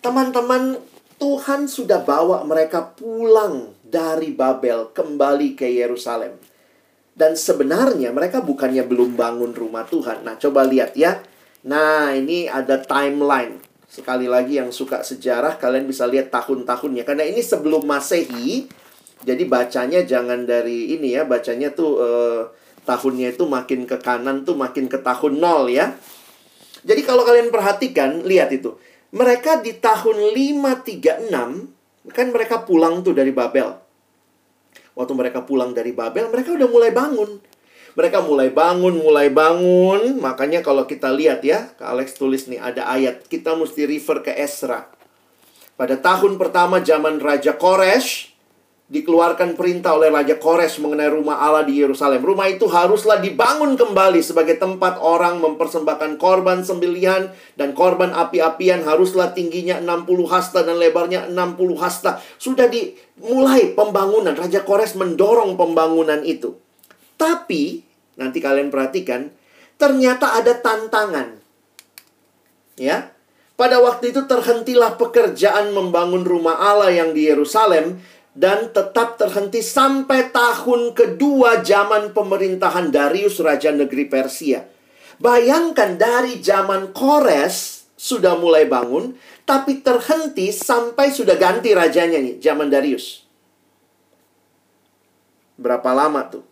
[0.00, 0.80] Teman-teman,
[1.20, 6.36] Tuhan sudah bawa mereka pulang dari Babel kembali ke Yerusalem.
[7.14, 10.26] Dan sebenarnya mereka bukannya belum bangun rumah Tuhan.
[10.26, 11.22] Nah, coba lihat ya.
[11.62, 13.62] Nah, ini ada timeline.
[13.86, 17.06] Sekali lagi yang suka sejarah, kalian bisa lihat tahun-tahunnya.
[17.06, 18.66] Karena ini sebelum Masehi,
[19.22, 22.42] jadi bacanya jangan dari ini ya, bacanya tuh eh,
[22.82, 25.94] tahunnya itu makin ke kanan tuh makin ke tahun nol ya.
[26.82, 28.74] Jadi kalau kalian perhatikan, lihat itu.
[29.14, 33.83] Mereka di tahun 536, kan mereka pulang tuh dari Babel
[34.98, 37.38] waktu mereka pulang dari Babel, mereka udah mulai bangun.
[37.94, 40.18] Mereka mulai bangun, mulai bangun.
[40.18, 43.22] Makanya kalau kita lihat ya, Kak Alex tulis nih ada ayat.
[43.30, 44.90] Kita mesti refer ke Esra.
[45.78, 48.33] Pada tahun pertama zaman Raja Koresh,
[48.84, 52.20] dikeluarkan perintah oleh Raja Kores mengenai rumah Allah di Yerusalem.
[52.20, 59.32] Rumah itu haruslah dibangun kembali sebagai tempat orang mempersembahkan korban sembelihan dan korban api-apian haruslah
[59.32, 62.20] tingginya 60 hasta dan lebarnya 60 hasta.
[62.36, 64.36] Sudah dimulai pembangunan.
[64.36, 66.60] Raja Kores mendorong pembangunan itu.
[67.16, 67.80] Tapi,
[68.20, 69.32] nanti kalian perhatikan,
[69.80, 71.40] ternyata ada tantangan.
[72.74, 73.14] Ya,
[73.54, 78.02] pada waktu itu terhentilah pekerjaan membangun rumah Allah yang di Yerusalem
[78.34, 84.66] dan tetap terhenti sampai tahun kedua zaman pemerintahan Darius Raja Negeri Persia.
[85.22, 89.14] Bayangkan dari zaman Kores sudah mulai bangun,
[89.46, 93.22] tapi terhenti sampai sudah ganti rajanya nih, zaman Darius.
[95.54, 96.42] Berapa lama tuh?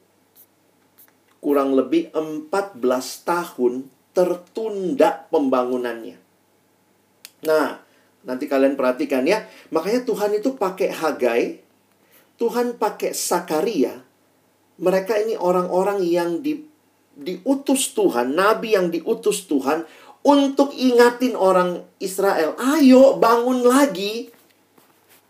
[1.42, 2.78] Kurang lebih 14
[3.26, 6.14] tahun tertunda pembangunannya.
[7.42, 7.82] Nah,
[8.22, 9.50] nanti kalian perhatikan ya.
[9.74, 11.42] Makanya Tuhan itu pakai Hagai
[12.42, 14.02] Tuhan pakai Sakaria,
[14.82, 16.58] mereka ini orang-orang yang di,
[17.14, 19.86] diutus Tuhan, nabi yang diutus Tuhan
[20.26, 24.34] untuk ingatin orang Israel, ayo bangun lagi.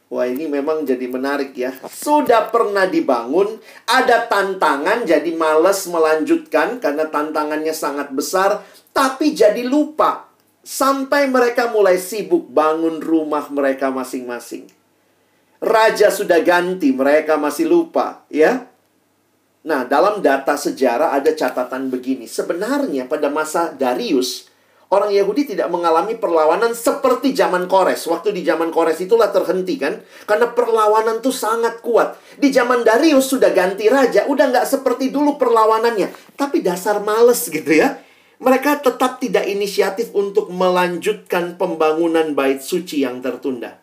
[0.08, 1.76] Wah ini memang jadi menarik ya.
[1.88, 8.64] Sudah pernah dibangun, ada tantangan jadi males melanjutkan karena tantangannya sangat besar,
[8.96, 10.32] tapi jadi lupa.
[10.64, 14.81] Sampai mereka mulai sibuk bangun rumah mereka masing-masing.
[15.62, 18.66] Raja sudah ganti, mereka masih lupa, ya.
[19.62, 22.26] Nah, dalam data sejarah ada catatan begini.
[22.26, 24.50] Sebenarnya pada masa Darius,
[24.90, 28.10] orang Yahudi tidak mengalami perlawanan seperti zaman Kores.
[28.10, 30.02] Waktu di zaman Kores itulah terhenti kan?
[30.26, 32.18] Karena perlawanan tuh sangat kuat.
[32.42, 36.34] Di zaman Darius sudah ganti raja, udah nggak seperti dulu perlawanannya.
[36.34, 38.02] Tapi dasar males gitu ya.
[38.42, 43.81] Mereka tetap tidak inisiatif untuk melanjutkan pembangunan bait suci yang tertunda.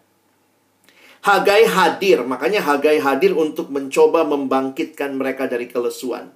[1.19, 6.31] Hagai hadir, makanya Hagai hadir untuk mencoba membangkitkan mereka dari kelesuan.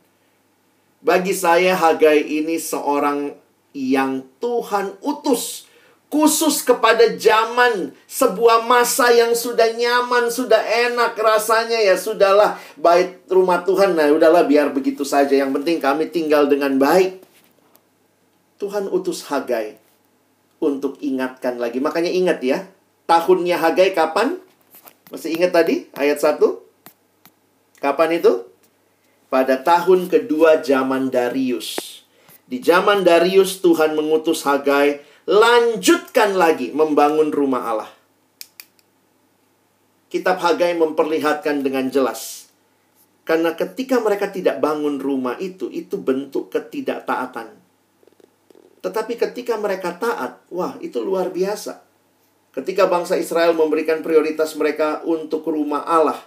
[0.99, 3.31] Bagi saya Hagai ini seorang
[3.71, 5.71] yang Tuhan utus
[6.13, 13.65] khusus kepada zaman sebuah masa yang sudah nyaman, sudah enak rasanya ya sudahlah baik rumah
[13.65, 17.23] Tuhan nah udahlah biar begitu saja yang penting kami tinggal dengan baik.
[18.61, 19.81] Tuhan utus Hagai
[20.61, 21.81] untuk ingatkan lagi.
[21.81, 22.67] Makanya ingat ya,
[23.09, 24.42] tahunnya Hagai kapan?
[25.13, 26.41] Masih ingat tadi ayat 1?
[27.77, 28.49] Kapan itu?
[29.29, 32.01] Pada tahun kedua zaman Darius.
[32.49, 37.91] Di zaman Darius Tuhan mengutus Hagai lanjutkan lagi membangun rumah Allah.
[40.09, 42.49] Kitab Hagai memperlihatkan dengan jelas.
[43.21, 47.53] Karena ketika mereka tidak bangun rumah itu, itu bentuk ketidaktaatan.
[48.81, 51.92] Tetapi ketika mereka taat, wah itu luar biasa.
[52.53, 56.21] Ketika bangsa Israel memberikan prioritas mereka untuk rumah Allah,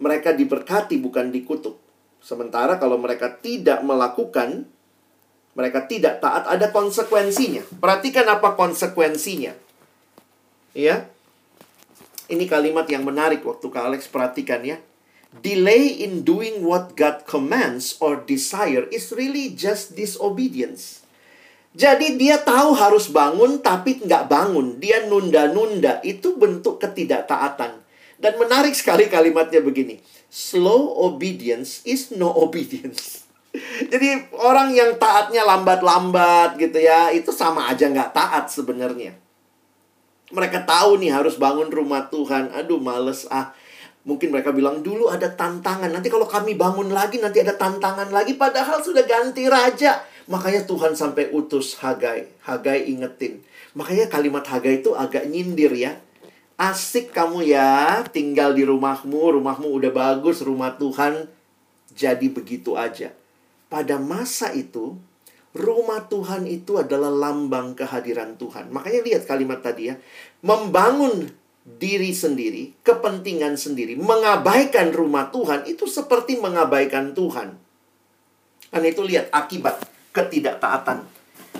[0.00, 1.76] mereka diberkati bukan dikutuk.
[2.24, 4.64] Sementara kalau mereka tidak melakukan,
[5.52, 7.60] mereka tidak taat, ada konsekuensinya.
[7.76, 9.52] Perhatikan apa konsekuensinya.
[10.72, 11.12] Ya.
[12.24, 14.80] Ini kalimat yang menarik waktu Kak Alex perhatikan ya.
[15.44, 21.03] Delay in doing what God commands or desire is really just disobedience.
[21.74, 24.78] Jadi dia tahu harus bangun tapi nggak bangun.
[24.78, 25.98] Dia nunda-nunda.
[26.06, 27.82] Itu bentuk ketidaktaatan.
[28.14, 29.98] Dan menarik sekali kalimatnya begini.
[30.30, 33.26] Slow obedience is no obedience.
[33.90, 39.14] Jadi orang yang taatnya lambat-lambat gitu ya, itu sama aja nggak taat sebenarnya.
[40.34, 42.54] Mereka tahu nih harus bangun rumah Tuhan.
[42.54, 43.54] Aduh males ah.
[44.04, 45.88] Mungkin mereka bilang dulu ada tantangan.
[45.88, 48.36] Nanti kalau kami bangun lagi nanti ada tantangan lagi.
[48.36, 50.04] Padahal sudah ganti raja.
[50.28, 52.28] Makanya Tuhan sampai utus Hagai.
[52.44, 53.40] Hagai ingetin.
[53.72, 55.96] Makanya kalimat Hagai itu agak nyindir ya.
[56.54, 61.26] Asik kamu ya tinggal di rumahmu, rumahmu udah bagus, rumah Tuhan
[61.90, 63.10] jadi begitu aja.
[63.66, 64.94] Pada masa itu,
[65.50, 68.70] rumah Tuhan itu adalah lambang kehadiran Tuhan.
[68.70, 69.98] Makanya lihat kalimat tadi ya.
[70.46, 71.26] Membangun
[71.64, 77.56] diri sendiri, kepentingan sendiri, mengabaikan rumah Tuhan itu seperti mengabaikan Tuhan.
[78.68, 79.80] Karena itu lihat akibat
[80.12, 81.08] ketidaktaatan.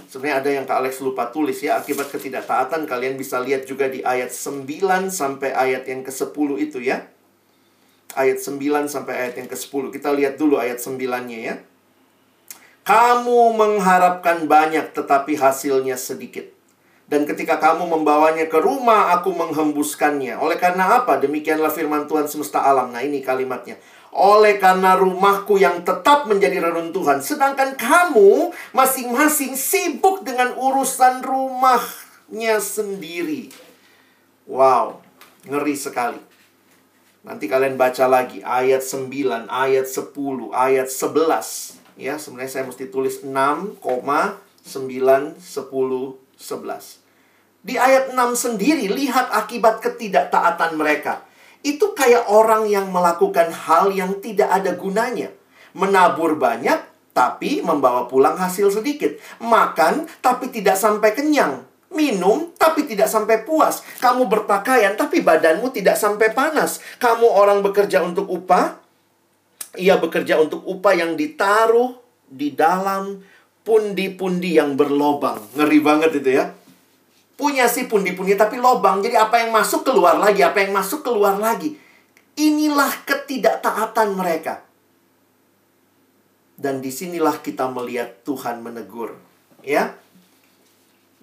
[0.05, 2.87] Sebenarnya ada yang Kak Alex lupa tulis ya Akibat ketidaktaatan.
[2.87, 7.03] Kalian bisa lihat juga di ayat 9 sampai ayat yang ke-10 itu ya.
[8.15, 11.55] Ayat 9 sampai ayat yang ke-10 Kita lihat dulu ayat 9-nya ya.
[12.87, 16.54] Kamu mengharapkan banyak tetapi hasilnya sedikit
[17.05, 20.41] dan ketika kamu membawanya ke rumah, aku menghembuskannya.
[20.41, 21.21] Oleh karena apa?
[21.21, 22.89] Demikianlah firman Tuhan semesta alam.
[22.93, 23.77] Nah, ini kalimatnya
[24.15, 27.19] oleh karena rumahku yang tetap menjadi reruntuhan.
[27.19, 33.51] Sedangkan kamu masing-masing sibuk dengan urusan rumahnya sendiri.
[34.47, 35.03] Wow,
[35.51, 36.23] ngeri sekali.
[37.27, 41.83] Nanti kalian baca lagi ayat 9, ayat 10, ayat 11.
[41.99, 43.83] Ya, sebenarnya saya mesti tulis 6, 9,
[44.63, 47.01] 10, 11.
[47.65, 51.25] Di ayat 6 sendiri lihat akibat ketidaktaatan mereka
[51.65, 55.33] itu kayak orang yang melakukan hal yang tidak ada gunanya.
[55.73, 56.77] Menabur banyak,
[57.17, 59.17] tapi membawa pulang hasil sedikit.
[59.41, 61.65] Makan, tapi tidak sampai kenyang.
[61.89, 63.81] Minum, tapi tidak sampai puas.
[63.97, 66.85] Kamu berpakaian, tapi badanmu tidak sampai panas.
[67.01, 68.77] Kamu orang bekerja untuk upah,
[69.81, 71.97] ia bekerja untuk upah yang ditaruh
[72.29, 73.25] di dalam
[73.65, 75.41] pundi-pundi yang berlobang.
[75.57, 76.53] Ngeri banget itu ya.
[77.35, 79.03] Punya sih pundi-pundi tapi lobang.
[79.03, 81.75] Jadi apa yang masuk keluar lagi, apa yang masuk keluar lagi.
[82.39, 84.63] Inilah ketidaktaatan mereka.
[86.55, 89.19] Dan di sinilah kita melihat Tuhan menegur.
[89.67, 89.99] Ya.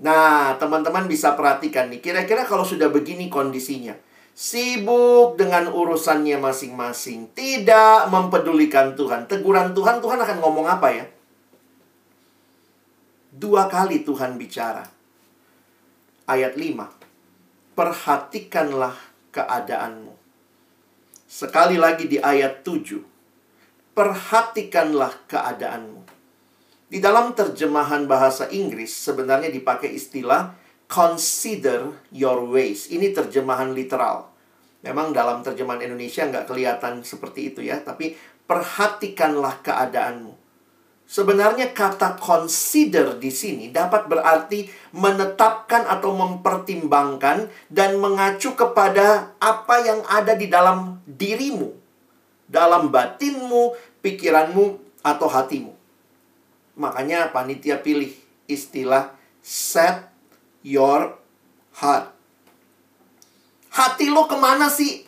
[0.01, 2.04] Nah, teman-teman bisa perhatikan nih.
[2.04, 3.95] Kira-kira kalau sudah begini kondisinya.
[4.36, 7.32] Sibuk dengan urusannya masing-masing.
[7.32, 9.30] Tidak mempedulikan Tuhan.
[9.32, 11.06] Teguran Tuhan, Tuhan akan ngomong apa ya?
[13.41, 14.86] Dua kali Tuhan bicara
[16.30, 17.73] ayat 5.
[17.73, 18.93] Perhatikanlah
[19.34, 20.13] keadaanmu.
[21.25, 23.01] Sekali lagi di ayat 7.
[23.97, 26.06] Perhatikanlah keadaanmu.
[26.86, 30.54] Di dalam terjemahan bahasa Inggris sebenarnya dipakai istilah
[30.86, 32.93] consider your ways.
[32.93, 34.30] Ini terjemahan literal.
[34.86, 38.13] Memang dalam terjemahan Indonesia nggak kelihatan seperti itu ya, tapi
[38.45, 40.40] perhatikanlah keadaanmu.
[41.12, 50.00] Sebenarnya kata consider di sini dapat berarti menetapkan atau mempertimbangkan dan mengacu kepada apa yang
[50.08, 51.76] ada di dalam dirimu,
[52.47, 55.76] dalam batinmu, pikiranmu, atau hatimu.
[56.80, 58.15] Makanya panitia pilih
[58.47, 59.12] istilah
[59.43, 60.08] set
[60.63, 61.19] your
[61.76, 62.08] heart.
[63.67, 65.04] Hati lo ke mana sih?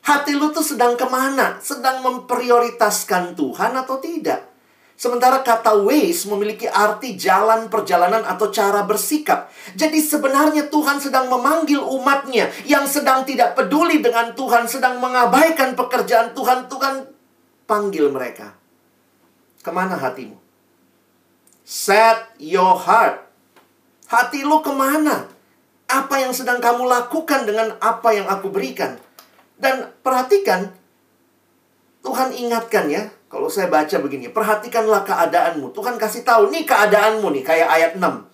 [0.00, 1.60] Hati lo tuh sedang ke mana?
[1.60, 4.55] Sedang memprioritaskan Tuhan atau tidak?
[4.96, 9.52] Sementara kata ways memiliki arti jalan perjalanan atau cara bersikap.
[9.76, 16.32] Jadi sebenarnya Tuhan sedang memanggil umatnya yang sedang tidak peduli dengan Tuhan, sedang mengabaikan pekerjaan
[16.32, 16.72] Tuhan.
[16.72, 17.12] Tuhan
[17.68, 18.56] panggil mereka.
[19.60, 20.40] Ke mana hatimu?
[21.60, 23.20] Set your heart.
[24.08, 25.28] Hati lu ke mana?
[25.92, 28.96] Apa yang sedang kamu lakukan dengan apa yang aku berikan?
[29.60, 30.72] Dan perhatikan,
[32.00, 35.76] Tuhan ingatkan ya, kalau saya baca begini, perhatikanlah keadaanmu.
[35.76, 38.24] Tuhan kasih tahu, nih keadaanmu nih, kayak ayat 6.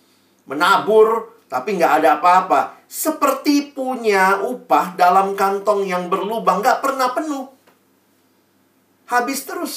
[0.46, 2.78] Menabur, tapi nggak ada apa-apa.
[2.86, 7.50] Seperti punya upah dalam kantong yang berlubang, nggak pernah penuh.
[9.10, 9.74] Habis terus.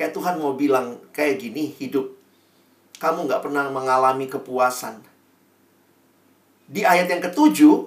[0.00, 2.08] Kayak Tuhan mau bilang, kayak gini hidup.
[2.96, 5.04] Kamu nggak pernah mengalami kepuasan.
[6.72, 7.84] Di ayat yang ketujuh,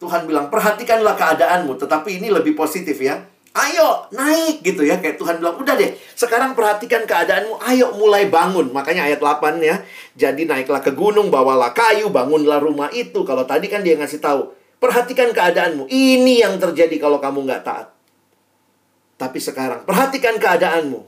[0.00, 1.76] Tuhan bilang, perhatikanlah keadaanmu.
[1.76, 6.58] Tetapi ini lebih positif ya Ayo naik gitu ya kayak Tuhan bilang udah deh sekarang
[6.58, 8.74] perhatikan keadaanmu ayo mulai bangun.
[8.74, 9.78] Makanya ayat 8 ya
[10.18, 13.22] jadi naiklah ke gunung bawalah kayu bangunlah rumah itu.
[13.22, 14.50] Kalau tadi kan dia ngasih tahu
[14.82, 17.94] perhatikan keadaanmu ini yang terjadi kalau kamu nggak taat.
[19.22, 21.06] Tapi sekarang perhatikan keadaanmu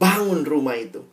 [0.00, 1.04] bangun rumah itu.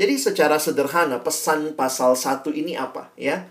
[0.00, 3.44] Jadi secara sederhana pesan pasal satu ini apa ya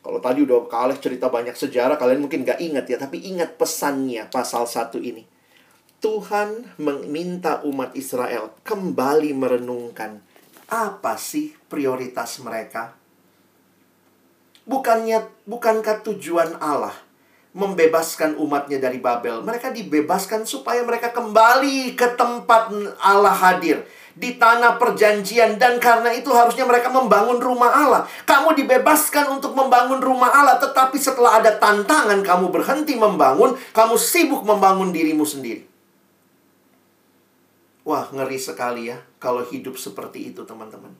[0.00, 2.96] Kalau tadi udah Alex cerita banyak sejarah, kalian mungkin gak ingat ya.
[2.96, 5.28] Tapi ingat pesannya pasal satu ini.
[6.00, 10.24] Tuhan meminta umat Israel kembali merenungkan
[10.72, 12.96] apa sih prioritas mereka.
[14.64, 16.96] Bukannya, bukankah tujuan Allah
[17.52, 19.44] membebaskan umatnya dari Babel?
[19.44, 22.72] Mereka dibebaskan supaya mereka kembali ke tempat
[23.04, 23.84] Allah hadir
[24.14, 28.02] di tanah perjanjian dan karena itu harusnya mereka membangun rumah Allah.
[28.26, 34.42] Kamu dibebaskan untuk membangun rumah Allah, tetapi setelah ada tantangan kamu berhenti membangun, kamu sibuk
[34.42, 35.66] membangun dirimu sendiri.
[37.86, 40.92] Wah, ngeri sekali ya kalau hidup seperti itu, teman-teman.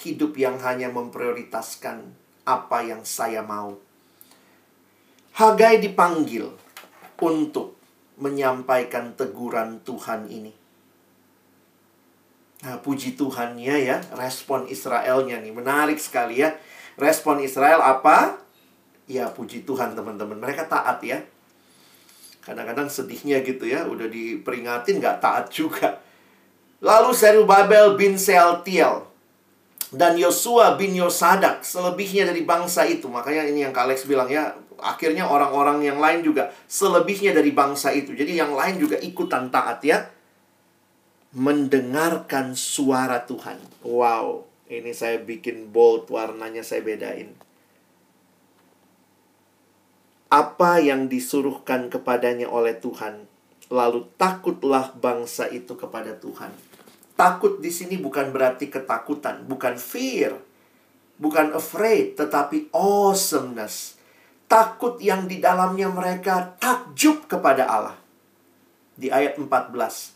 [0.00, 2.02] Hidup yang hanya memprioritaskan
[2.44, 3.76] apa yang saya mau.
[5.34, 6.46] Hagai dipanggil
[7.18, 7.74] untuk
[8.22, 10.63] menyampaikan teguran Tuhan ini.
[12.64, 15.52] Nah, puji Tuhannya ya, respon Israelnya nih.
[15.52, 16.56] Menarik sekali ya.
[16.96, 18.40] Respon Israel apa?
[19.04, 20.40] Ya, puji Tuhan teman-teman.
[20.40, 21.20] Mereka taat ya.
[22.40, 26.00] Kadang-kadang sedihnya gitu ya, udah diperingatin nggak taat juga.
[26.80, 29.12] Lalu Serubabel bin Sealtiel
[29.92, 33.12] dan Yosua bin Yosadak selebihnya dari bangsa itu.
[33.12, 37.92] Makanya ini yang Kak Alex bilang ya, akhirnya orang-orang yang lain juga selebihnya dari bangsa
[37.92, 38.16] itu.
[38.16, 40.13] Jadi yang lain juga ikutan taat ya
[41.34, 43.58] mendengarkan suara Tuhan.
[43.82, 47.34] Wow, ini saya bikin bold warnanya saya bedain.
[50.30, 53.26] Apa yang disuruhkan kepadanya oleh Tuhan,
[53.70, 56.54] lalu takutlah bangsa itu kepada Tuhan.
[57.14, 60.34] Takut di sini bukan berarti ketakutan, bukan fear,
[61.18, 63.98] bukan afraid, tetapi awesomeness.
[64.50, 67.98] Takut yang di dalamnya mereka takjub kepada Allah.
[68.94, 70.13] Di ayat 14,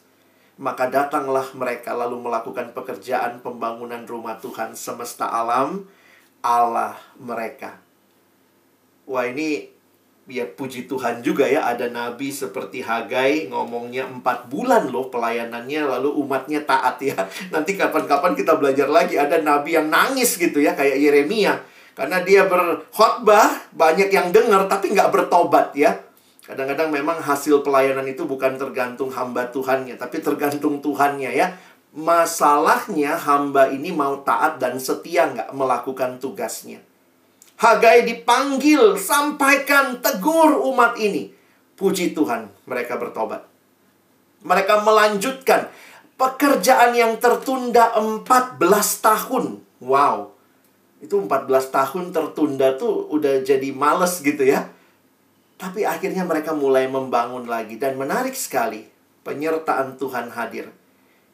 [0.59, 5.87] maka datanglah mereka lalu melakukan pekerjaan pembangunan rumah Tuhan semesta alam,
[6.43, 7.79] Allah mereka.
[9.07, 9.71] Wah ini
[10.29, 16.11] ya puji Tuhan juga ya ada nabi seperti Hagai ngomongnya empat bulan loh pelayanannya lalu
[16.27, 17.17] umatnya taat ya.
[17.55, 21.55] Nanti kapan-kapan kita belajar lagi ada nabi yang nangis gitu ya kayak Yeremia.
[21.95, 26.08] Karena dia berkhotbah banyak yang dengar tapi nggak bertobat ya
[26.49, 31.53] Kadang-kadang memang hasil pelayanan itu bukan tergantung hamba Tuhannya, tapi tergantung Tuhannya ya.
[31.93, 36.81] Masalahnya hamba ini mau taat dan setia nggak melakukan tugasnya.
[37.61, 41.37] Hagai dipanggil, sampaikan, tegur umat ini.
[41.77, 43.45] Puji Tuhan, mereka bertobat.
[44.41, 45.69] Mereka melanjutkan
[46.17, 48.57] pekerjaan yang tertunda 14
[49.05, 49.61] tahun.
[49.85, 50.33] Wow,
[51.05, 54.78] itu 14 tahun tertunda tuh udah jadi males gitu ya
[55.59, 58.87] tapi akhirnya mereka mulai membangun lagi dan menarik sekali
[59.27, 60.71] penyertaan Tuhan hadir.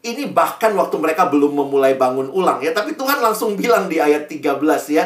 [0.05, 4.29] Ini bahkan waktu mereka belum memulai bangun ulang ya, tapi Tuhan langsung bilang di ayat
[4.29, 4.61] 13
[4.93, 5.05] ya.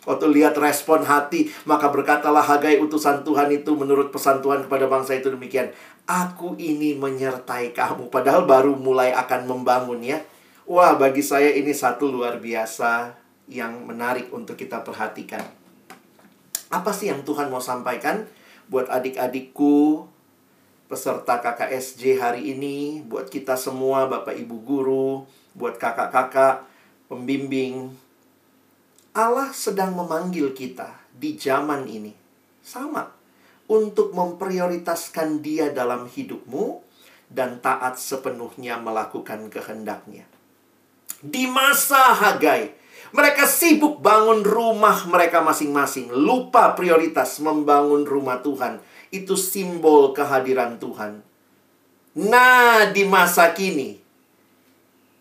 [0.00, 5.12] Waktu lihat respon hati, maka berkatalah Hagai utusan Tuhan itu menurut pesan Tuhan kepada bangsa
[5.12, 5.70] itu demikian.
[6.08, 10.18] Aku ini menyertai kamu, padahal baru mulai akan membangun ya.
[10.64, 13.12] Wah, bagi saya ini satu luar biasa
[13.52, 15.44] yang menarik untuk kita perhatikan.
[16.72, 18.24] Apa sih yang Tuhan mau sampaikan?
[18.70, 20.06] Buat adik-adikku,
[20.86, 25.26] peserta KKSJ hari ini, buat kita semua, Bapak Ibu guru,
[25.58, 26.62] buat kakak-kakak,
[27.10, 27.90] pembimbing.
[29.10, 32.14] Allah sedang memanggil kita di zaman ini.
[32.62, 33.10] Sama.
[33.70, 36.82] Untuk memprioritaskan dia dalam hidupmu
[37.30, 40.26] dan taat sepenuhnya melakukan kehendaknya.
[41.22, 42.79] Di masa Hagai,
[43.10, 48.78] mereka sibuk bangun rumah mereka masing-masing, lupa prioritas membangun rumah Tuhan.
[49.10, 51.26] Itu simbol kehadiran Tuhan.
[52.14, 53.98] Nah, di masa kini,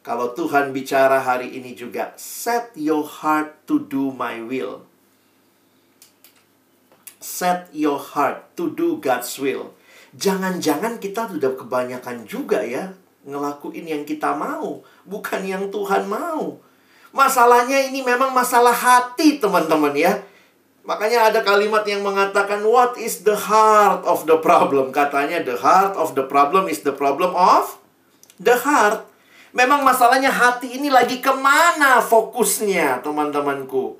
[0.05, 4.85] kalau Tuhan bicara hari ini juga, set your heart to do my will.
[7.17, 9.73] Set your heart to do God's will.
[10.13, 12.93] Jangan-jangan kita sudah kebanyakan juga ya
[13.27, 16.57] ngelakuin yang kita mau, bukan yang Tuhan mau.
[17.09, 20.21] Masalahnya ini memang masalah hati, teman-teman ya.
[20.85, 24.89] Makanya ada kalimat yang mengatakan what is the heart of the problem?
[24.89, 27.77] Katanya the heart of the problem is the problem of
[28.41, 29.05] the heart.
[29.53, 33.97] Memang masalahnya hati ini lagi ke mana fokusnya, teman-temanku?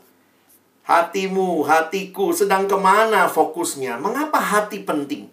[0.86, 4.02] Hatimu, hatiku sedang ke mana fokusnya?
[4.02, 5.30] Mengapa hati penting?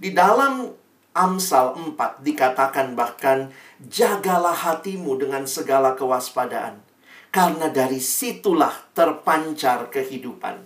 [0.00, 0.72] Di dalam
[1.12, 3.52] Amsal 4 dikatakan bahkan
[3.84, 6.80] jagalah hatimu dengan segala kewaspadaan
[7.28, 10.64] karena dari situlah terpancar kehidupan.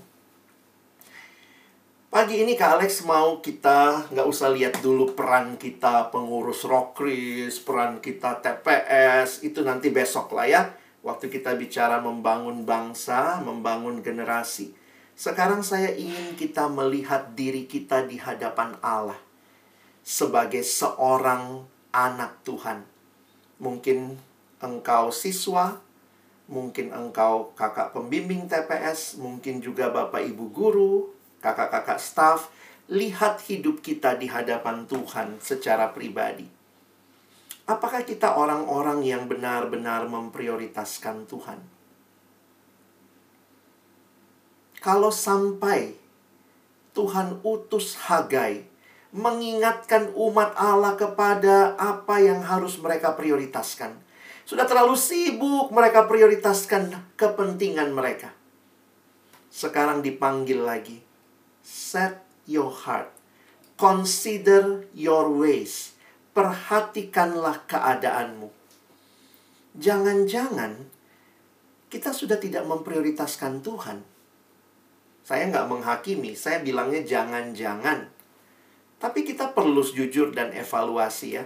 [2.07, 7.99] Pagi ini Kak Alex mau kita nggak usah lihat dulu peran kita pengurus Rokris, peran
[7.99, 10.63] kita TPS, itu nanti besok lah ya.
[11.03, 14.71] Waktu kita bicara membangun bangsa, membangun generasi.
[15.19, 19.26] Sekarang saya ingin kita melihat diri kita di hadapan Allah
[20.07, 22.87] sebagai seorang anak Tuhan.
[23.59, 24.15] Mungkin
[24.63, 25.83] engkau siswa,
[26.47, 31.11] mungkin engkau kakak pembimbing TPS, mungkin juga bapak ibu guru,
[31.43, 32.55] kakak-kakak staf,
[32.87, 36.47] lihat hidup kita di hadapan Tuhan secara pribadi.
[37.67, 41.59] Apakah kita orang-orang yang benar-benar memprioritaskan Tuhan?
[44.79, 45.99] Kalau sampai
[46.95, 48.76] Tuhan utus Hagai
[49.17, 53.97] mengingatkan umat Allah kepada apa yang harus mereka prioritaskan.
[54.45, 58.37] Sudah terlalu sibuk mereka prioritaskan kepentingan mereka.
[59.49, 61.01] Sekarang dipanggil lagi.
[61.64, 63.09] Set your heart.
[63.81, 65.97] Consider your ways.
[66.37, 68.53] Perhatikanlah keadaanmu.
[69.81, 70.93] Jangan-jangan
[71.89, 74.05] kita sudah tidak memprioritaskan Tuhan.
[75.27, 78.16] Saya nggak menghakimi, saya bilangnya jangan-jangan.
[78.97, 81.45] Tapi kita perlu jujur dan evaluasi ya.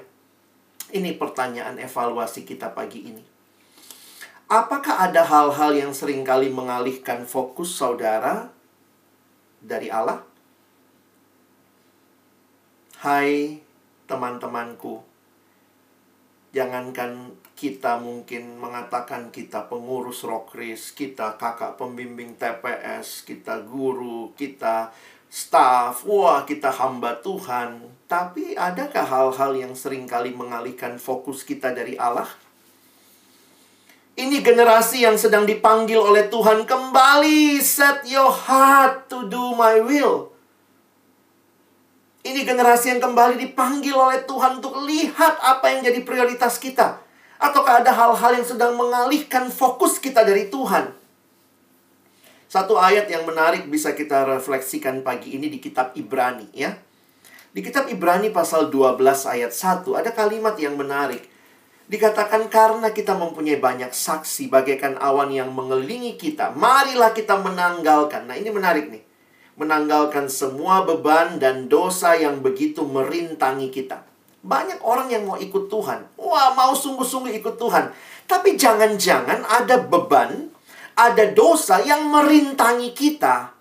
[0.90, 3.22] Ini pertanyaan evaluasi kita pagi ini.
[4.50, 8.50] Apakah ada hal-hal yang sering kali mengalihkan fokus saudara
[9.62, 10.26] dari Allah?
[12.98, 13.62] Hai
[14.10, 15.00] teman-temanku,
[16.50, 24.90] jangankan kita mungkin mengatakan kita pengurus rokris, kita kakak pembimbing TPS, kita guru, kita
[25.30, 27.78] staff, wah kita hamba Tuhan.
[28.10, 32.26] Tapi adakah hal-hal yang sering kali mengalihkan fokus kita dari Allah?
[34.18, 40.34] Ini generasi yang sedang dipanggil oleh Tuhan kembali set your heart to do my will.
[42.20, 47.00] Ini generasi yang kembali dipanggil oleh Tuhan untuk lihat apa yang jadi prioritas kita.
[47.40, 50.99] Ataukah ada hal-hal yang sedang mengalihkan fokus kita dari Tuhan?
[52.50, 56.74] Satu ayat yang menarik bisa kita refleksikan pagi ini di kitab Ibrani ya.
[57.54, 61.30] Di kitab Ibrani pasal 12 ayat 1 ada kalimat yang menarik.
[61.86, 68.26] Dikatakan karena kita mempunyai banyak saksi bagaikan awan yang mengelilingi kita, marilah kita menanggalkan.
[68.26, 69.02] Nah, ini menarik nih.
[69.54, 74.02] Menanggalkan semua beban dan dosa yang begitu merintangi kita.
[74.42, 76.18] Banyak orang yang mau ikut Tuhan.
[76.18, 77.94] Wah, mau sungguh-sungguh ikut Tuhan.
[78.26, 80.50] Tapi jangan-jangan ada beban
[80.94, 83.54] ada dosa yang merintangi kita.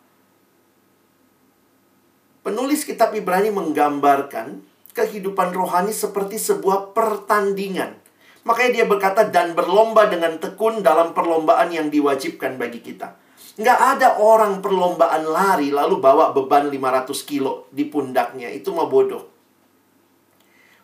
[2.39, 4.63] Penulis kitab Ibrani menggambarkan
[4.95, 7.99] kehidupan rohani seperti sebuah pertandingan.
[8.47, 13.13] Makanya dia berkata, dan berlomba dengan tekun dalam perlombaan yang diwajibkan bagi kita.
[13.59, 18.47] Nggak ada orang perlombaan lari lalu bawa beban 500 kilo di pundaknya.
[18.47, 19.27] Itu mah bodoh.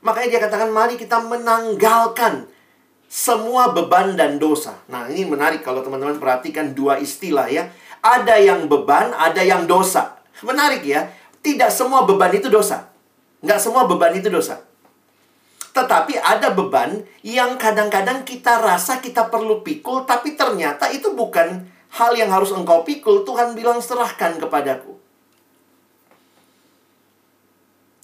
[0.04, 2.46] Makanya dia katakan, mari kita menanggalkan
[3.06, 4.76] semua beban dan dosa.
[4.90, 7.70] Nah, ini menarik kalau teman-teman perhatikan dua istilah ya.
[8.02, 10.20] Ada yang beban, ada yang dosa.
[10.46, 11.10] Menarik ya.
[11.42, 12.90] Tidak semua beban itu dosa.
[13.46, 14.62] Nggak semua beban itu dosa.
[15.76, 22.12] Tetapi ada beban yang kadang-kadang kita rasa kita perlu pikul, tapi ternyata itu bukan hal
[22.16, 23.28] yang harus engkau pikul.
[23.28, 24.96] Tuhan bilang serahkan kepadaku.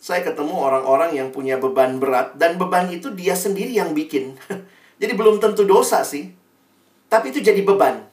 [0.02, 4.36] Saya ketemu orang-orang yang punya beban berat, dan beban itu dia sendiri yang bikin.
[5.02, 6.30] Jadi belum tentu dosa sih.
[7.10, 8.06] Tapi itu jadi beban.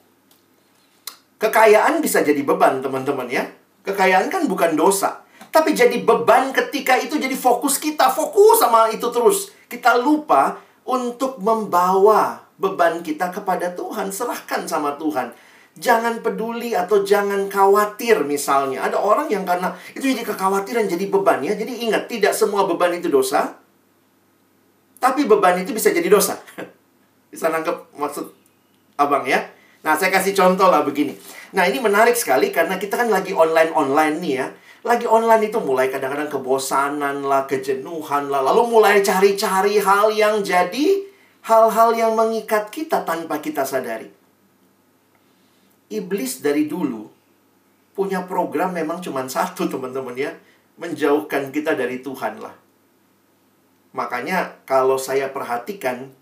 [1.37, 3.45] Kekayaan bisa jadi beban, teman-teman ya.
[3.85, 5.23] Kekayaan kan bukan dosa.
[5.53, 8.09] Tapi jadi beban ketika itu jadi fokus kita.
[8.09, 9.53] Fokus sama itu terus.
[9.69, 10.59] Kita lupa
[10.89, 14.09] untuk membawa beban kita kepada Tuhan.
[14.09, 15.37] Serahkan sama Tuhan.
[15.79, 18.83] Jangan peduli atau jangan khawatir misalnya.
[18.83, 21.55] Ada orang yang karena itu jadi kekhawatiran, jadi beban ya.
[21.55, 23.55] Jadi ingat, tidak semua beban itu dosa.
[24.99, 26.35] Tapi beban itu bisa jadi dosa.
[27.29, 28.27] Bisa nangkep maksud
[28.97, 29.45] abang ya?
[29.85, 31.15] Nah, saya kasih contoh lah begini.
[31.55, 34.47] Nah, ini menarik sekali karena kita kan lagi online-online nih ya.
[34.83, 38.43] Lagi online itu mulai kadang-kadang kebosanan lah, kejenuhan lah.
[38.43, 41.07] Lalu mulai cari-cari hal yang jadi
[41.47, 44.11] hal-hal yang mengikat kita tanpa kita sadari.
[45.89, 47.09] Iblis dari dulu
[47.97, 50.33] punya program memang cuma satu teman-teman ya.
[50.79, 52.55] Menjauhkan kita dari Tuhan lah.
[53.99, 56.15] Makanya kalau saya perhatikan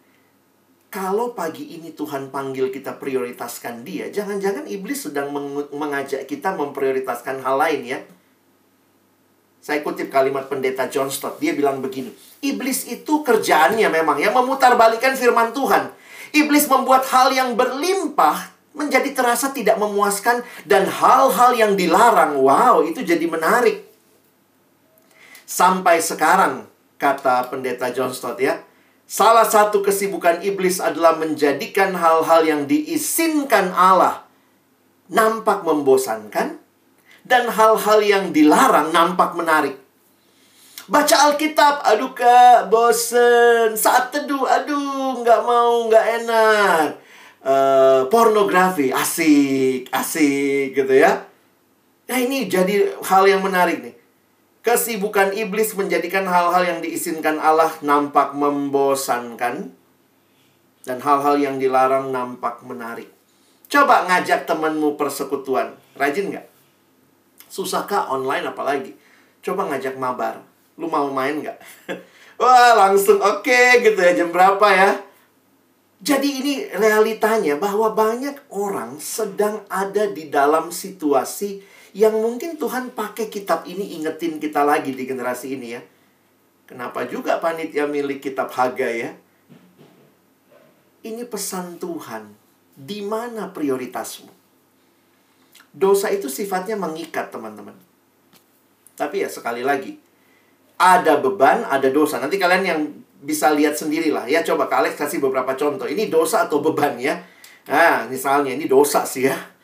[0.91, 7.43] kalau pagi ini Tuhan panggil kita prioritaskan dia, jangan-jangan iblis sedang meng mengajak kita memprioritaskan
[7.43, 7.99] hal lain ya.
[9.61, 15.19] Saya kutip kalimat pendeta John Stott, dia bilang begini, iblis itu kerjaannya memang ya memutarbalikkan
[15.19, 15.91] firman Tuhan.
[16.31, 23.03] Iblis membuat hal yang berlimpah menjadi terasa tidak memuaskan dan hal-hal yang dilarang, wow, itu
[23.03, 23.89] jadi menarik.
[25.49, 26.69] Sampai sekarang,
[27.01, 28.66] kata pendeta John Stott ya,
[29.07, 34.27] Salah satu kesibukan iblis adalah menjadikan hal-hal yang diizinkan Allah
[35.07, 36.59] nampak membosankan
[37.23, 39.79] dan hal-hal yang dilarang nampak menarik.
[40.87, 43.75] Baca Alkitab, aduh kak, bosen.
[43.75, 46.87] Saat teduh, aduh, nggak mau, nggak enak.
[47.47, 51.27] Uh, pornografi, asik, asik gitu ya.
[52.07, 53.96] Nah ini jadi hal yang menarik nih.
[54.67, 59.71] Kesibukan iblis menjadikan hal-hal yang diizinkan Allah nampak membosankan.
[60.83, 63.07] Dan hal-hal yang dilarang nampak menarik.
[63.71, 65.79] Coba ngajak temanmu persekutuan.
[65.95, 66.47] Rajin nggak?
[67.47, 68.99] Susahkah online apalagi?
[69.39, 70.43] Coba ngajak mabar
[70.77, 71.59] lu mau main nggak?
[72.41, 74.91] Wah, langsung oke okay, gitu ya, jam berapa ya?
[76.05, 81.65] Jadi ini realitanya bahwa banyak orang sedang ada di dalam situasi
[81.97, 85.81] yang mungkin Tuhan pakai kitab ini ingetin kita lagi di generasi ini ya.
[86.69, 89.17] Kenapa juga panitia milik kitab Haga ya?
[91.01, 92.37] Ini pesan Tuhan.
[92.77, 94.29] Di mana prioritasmu?
[95.73, 97.73] Dosa itu sifatnya mengikat, teman-teman.
[98.93, 99.97] Tapi ya sekali lagi,
[100.77, 102.21] ada beban, ada dosa.
[102.21, 102.81] Nanti kalian yang
[103.25, 104.45] bisa lihat sendirilah ya.
[104.45, 105.89] Coba Kak Alex kasih beberapa contoh.
[105.89, 107.25] Ini dosa atau beban ya.
[107.73, 109.56] Nah, misalnya ini dosa sih ya.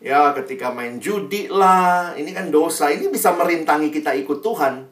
[0.00, 2.88] Ya, ketika main judi lah, ini kan dosa.
[2.88, 4.88] Ini bisa merintangi kita ikut Tuhan.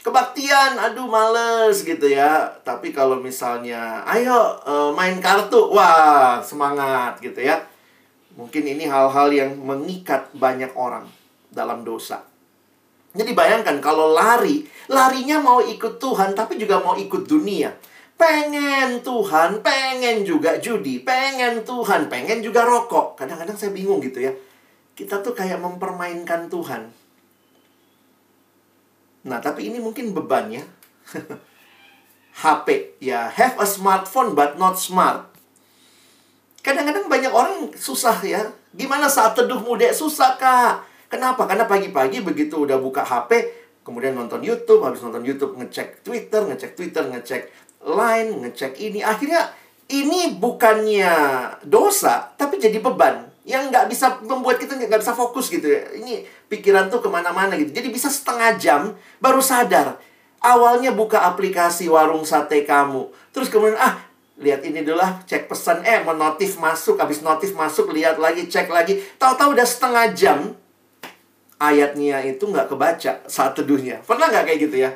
[0.00, 2.48] Kebaktian, aduh males gitu ya.
[2.64, 7.60] Tapi kalau misalnya, ayo uh, main kartu, wah semangat gitu ya.
[8.40, 11.04] Mungkin ini hal-hal yang mengikat banyak orang
[11.52, 12.24] dalam dosa.
[13.12, 17.68] Jadi bayangkan kalau lari, larinya mau ikut Tuhan tapi juga mau ikut dunia.
[18.20, 23.16] Pengen Tuhan, pengen juga judi, pengen Tuhan, pengen juga rokok.
[23.16, 24.32] Kadang-kadang saya bingung gitu ya.
[24.92, 26.92] Kita tuh kayak mempermainkan Tuhan.
[29.24, 30.64] Nah, tapi ini mungkin beban ya.
[32.36, 32.68] HP,
[33.08, 35.32] ya have a smartphone but not smart.
[36.60, 38.52] Kadang-kadang banyak orang susah ya.
[38.76, 39.88] Gimana saat teduh muda?
[39.96, 41.42] Susah, Kak Kenapa?
[41.50, 43.50] Karena pagi-pagi begitu udah buka HP,
[43.82, 47.50] kemudian nonton YouTube, habis nonton YouTube ngecek Twitter, ngecek Twitter, ngecek
[47.80, 49.00] Line, ngecek ini.
[49.00, 49.48] Akhirnya
[49.90, 51.12] ini bukannya
[51.64, 55.82] dosa, tapi jadi beban yang nggak bisa membuat kita nggak bisa fokus gitu ya.
[55.96, 57.72] Ini pikiran tuh ke mana-mana gitu.
[57.72, 59.98] Jadi bisa setengah jam baru sadar.
[60.40, 63.12] Awalnya buka aplikasi warung sate kamu.
[63.32, 64.08] Terus kemudian, ah
[64.40, 68.48] lihat ini dulu lah, cek pesan, eh mau notif masuk, habis notif masuk, lihat lagi,
[68.48, 69.04] cek lagi.
[69.20, 70.38] Tahu-tahu udah setengah jam,
[71.60, 74.00] ayatnya itu nggak kebaca saat teduhnya.
[74.00, 74.90] Pernah nggak kayak gitu ya?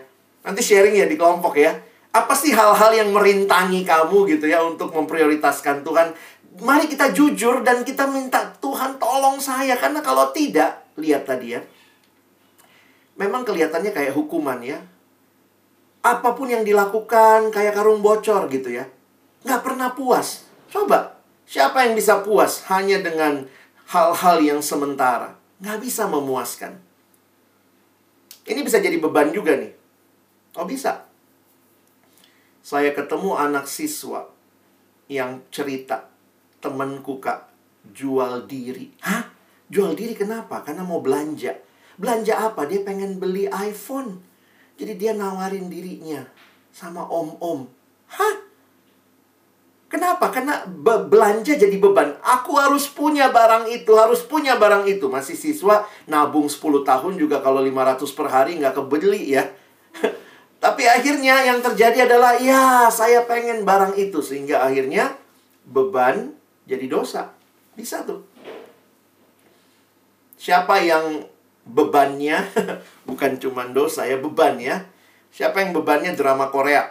[0.48, 1.76] Nanti sharing ya di kelompok ya.
[2.14, 6.14] Apa sih hal-hal yang merintangi kamu gitu ya untuk memprioritaskan Tuhan?
[6.62, 9.74] Mari kita jujur dan kita minta Tuhan tolong saya.
[9.74, 11.60] Karena kalau tidak, lihat tadi ya.
[13.18, 14.78] Memang kelihatannya kayak hukuman ya.
[16.06, 18.86] Apa pun yang dilakukan kayak karung bocor gitu ya.
[19.42, 20.46] Nggak pernah puas.
[20.70, 21.18] Coba,
[21.50, 23.50] siapa yang bisa puas hanya dengan
[23.90, 25.34] hal-hal yang sementara?
[25.64, 26.76] nggak bisa memuaskan.
[28.44, 29.72] Ini bisa jadi beban juga nih.
[30.60, 31.03] Oh bisa.
[32.64, 34.24] Saya ketemu anak siswa
[35.12, 36.08] yang cerita,
[36.64, 37.52] temanku kak,
[37.92, 38.88] jual diri.
[39.04, 39.28] Hah?
[39.68, 40.64] Jual diri kenapa?
[40.64, 41.52] Karena mau belanja.
[42.00, 42.64] Belanja apa?
[42.64, 44.16] Dia pengen beli iPhone.
[44.80, 46.24] Jadi dia nawarin dirinya
[46.72, 47.68] sama om-om.
[48.08, 48.34] Hah?
[49.92, 50.32] Kenapa?
[50.32, 52.16] Karena be belanja jadi beban.
[52.24, 55.12] Aku harus punya barang itu, harus punya barang itu.
[55.12, 59.44] Masih siswa, nabung 10 tahun juga kalau 500 per hari nggak kebeli ya.
[60.64, 64.24] Tapi akhirnya yang terjadi adalah, ya saya pengen barang itu.
[64.24, 65.12] Sehingga akhirnya
[65.68, 66.32] beban
[66.64, 67.36] jadi dosa.
[67.76, 68.24] Bisa tuh.
[70.40, 71.28] Siapa yang
[71.68, 72.48] bebannya,
[73.08, 74.88] bukan cuma dosa ya, beban ya.
[75.36, 76.88] Siapa yang bebannya drama Korea?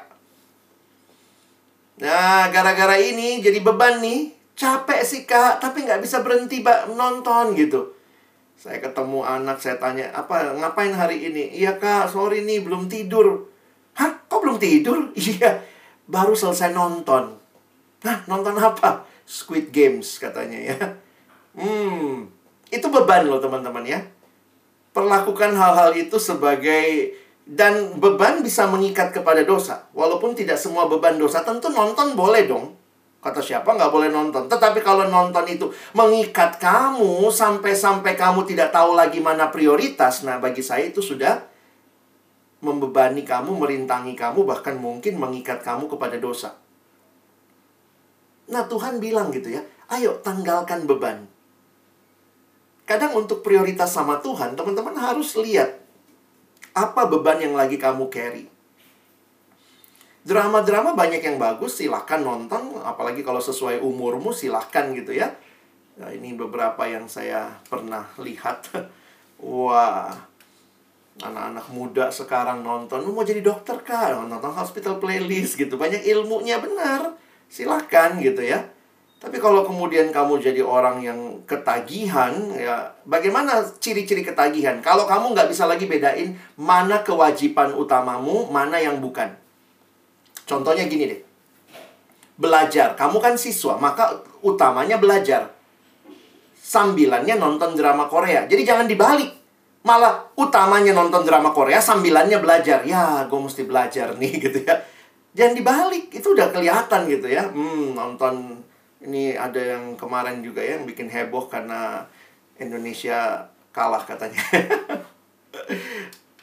[1.97, 4.37] Nah, gara-gara ini jadi beban nih.
[4.53, 6.61] Capek sih kak, tapi nggak bisa berhenti
[6.93, 7.89] nonton gitu.
[8.53, 11.57] Saya ketemu anak, saya tanya, apa ngapain hari ini?
[11.57, 13.49] Iya kak, sorry nih, belum tidur.
[14.53, 14.97] Belum tidur?
[15.17, 15.65] Iya,
[16.05, 17.41] baru selesai nonton.
[18.05, 19.01] Hah, nonton apa?
[19.25, 20.77] Squid Games katanya ya.
[21.57, 22.29] Hmm,
[22.69, 24.05] itu beban loh teman-teman ya.
[24.93, 27.17] Perlakukan hal-hal itu sebagai
[27.49, 29.89] dan beban bisa mengikat kepada dosa.
[29.97, 32.77] Walaupun tidak semua beban dosa, tentu nonton boleh dong.
[33.23, 34.51] Kata siapa nggak boleh nonton.
[34.51, 40.61] Tetapi kalau nonton itu mengikat kamu sampai-sampai kamu tidak tahu lagi mana prioritas, nah bagi
[40.61, 41.52] saya itu sudah
[42.63, 46.55] membebani kamu, merintangi kamu, bahkan mungkin mengikat kamu kepada dosa.
[48.47, 49.61] Nah Tuhan bilang gitu ya,
[49.91, 51.27] ayo tanggalkan beban.
[52.87, 55.83] Kadang untuk prioritas sama Tuhan, teman-teman harus lihat
[56.73, 58.47] apa beban yang lagi kamu carry?
[60.23, 62.79] Drama-drama banyak yang bagus, silahkan nonton.
[62.79, 65.35] Apalagi kalau sesuai umurmu, silahkan gitu ya.
[65.99, 68.71] Nah, ini beberapa yang saya pernah lihat.
[69.43, 70.15] Wah,
[71.21, 74.17] anak-anak muda sekarang nonton, mau jadi dokter kah?
[74.25, 75.77] Nonton hospital playlist gitu.
[75.77, 77.13] Banyak ilmunya benar.
[77.45, 78.65] Silahkan gitu ya.
[79.23, 84.83] Tapi kalau kemudian kamu jadi orang yang ketagihan, ya bagaimana ciri-ciri ketagihan?
[84.83, 89.31] Kalau kamu nggak bisa lagi bedain mana kewajiban utamamu, mana yang bukan.
[90.43, 91.21] Contohnya gini deh.
[92.35, 95.55] Belajar, kamu kan siswa, maka utamanya belajar.
[96.59, 98.43] Sambilannya nonton drama Korea.
[98.43, 99.42] Jadi jangan dibalik.
[99.83, 102.87] Malah utamanya nonton drama Korea, sambilannya belajar.
[102.87, 104.79] Ya, gue mesti belajar nih gitu ya.
[105.35, 107.51] Jangan dibalik, itu udah kelihatan gitu ya.
[107.51, 108.63] Hmm, nonton
[109.03, 112.07] ini ada yang kemarin juga ya yang bikin heboh karena
[112.55, 113.43] Indonesia
[113.75, 114.39] kalah katanya.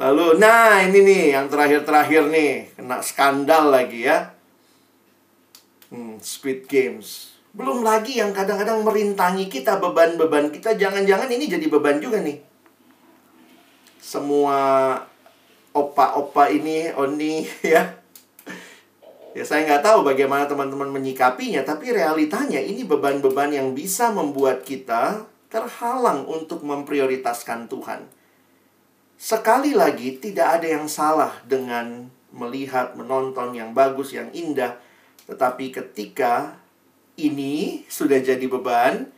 [0.01, 4.33] Lalu, nah ini nih yang terakhir-terakhir nih kena skandal lagi ya.
[5.89, 7.37] Hmm, Squid Games.
[7.51, 10.77] Belum lagi yang kadang-kadang merintangi kita beban-beban kita.
[10.77, 12.50] Jangan-jangan ini jadi beban juga nih.
[14.11, 14.59] Semua
[15.71, 18.01] opa-opa ini, Oni ya
[19.31, 25.23] Ya saya nggak tahu bagaimana teman-teman menyikapinya, tapi realitanya ini beban-beban yang bisa membuat kita
[25.47, 28.11] terhalang untuk memprioritaskan Tuhan.
[29.15, 34.83] Sekali lagi, tidak ada yang salah dengan melihat, menonton yang bagus, yang indah.
[35.31, 36.59] Tetapi ketika
[37.15, 39.15] ini sudah jadi beban,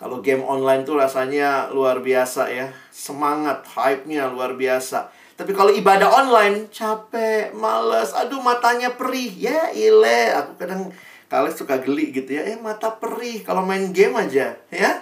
[0.00, 2.72] kalau game online tuh rasanya luar biasa ya.
[2.88, 9.32] Semangat, hype-nya luar biasa tapi kalau ibadah online, capek, males, aduh matanya perih.
[9.40, 10.92] Ya ile, aku kadang
[11.32, 12.44] kalian suka geli gitu ya.
[12.44, 14.92] Eh mata perih kalau main game aja, ya.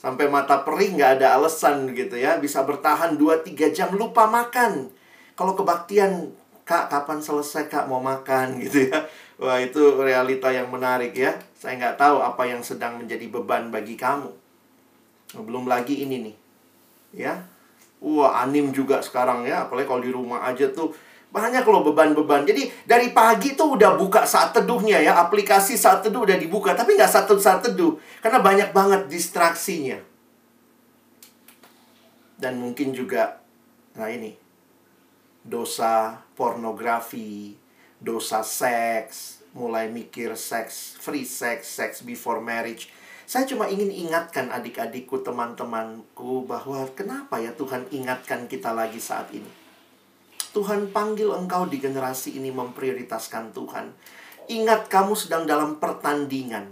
[0.00, 2.40] Sampai mata perih nggak ada alasan gitu ya.
[2.40, 4.88] Bisa bertahan 2-3 jam lupa makan.
[5.36, 6.32] Kalau kebaktian,
[6.64, 9.04] kak kapan selesai kak mau makan gitu ya.
[9.36, 11.36] Wah itu realita yang menarik ya.
[11.56, 14.32] Saya nggak tahu apa yang sedang menjadi beban bagi kamu.
[15.44, 16.36] Belum lagi ini nih.
[17.16, 17.44] Ya,
[17.96, 20.92] Wah, anim juga sekarang ya, apalagi kalau di rumah aja tuh
[21.32, 22.44] banyak loh beban-beban.
[22.44, 26.94] Jadi dari pagi tuh udah buka saat teduhnya ya, aplikasi saat teduh udah dibuka, tapi
[26.94, 29.96] nggak satu saat teduh karena banyak banget distraksinya.
[32.36, 33.40] Dan mungkin juga,
[33.96, 34.36] nah ini
[35.40, 37.56] dosa pornografi,
[38.00, 42.92] dosa seks, mulai mikir seks, free sex, sex before marriage
[43.26, 49.50] saya cuma ingin ingatkan adik-adikku, teman-temanku bahwa kenapa ya Tuhan ingatkan kita lagi saat ini.
[50.54, 53.90] Tuhan panggil engkau di generasi ini memprioritaskan Tuhan.
[54.46, 56.70] Ingat kamu sedang dalam pertandingan.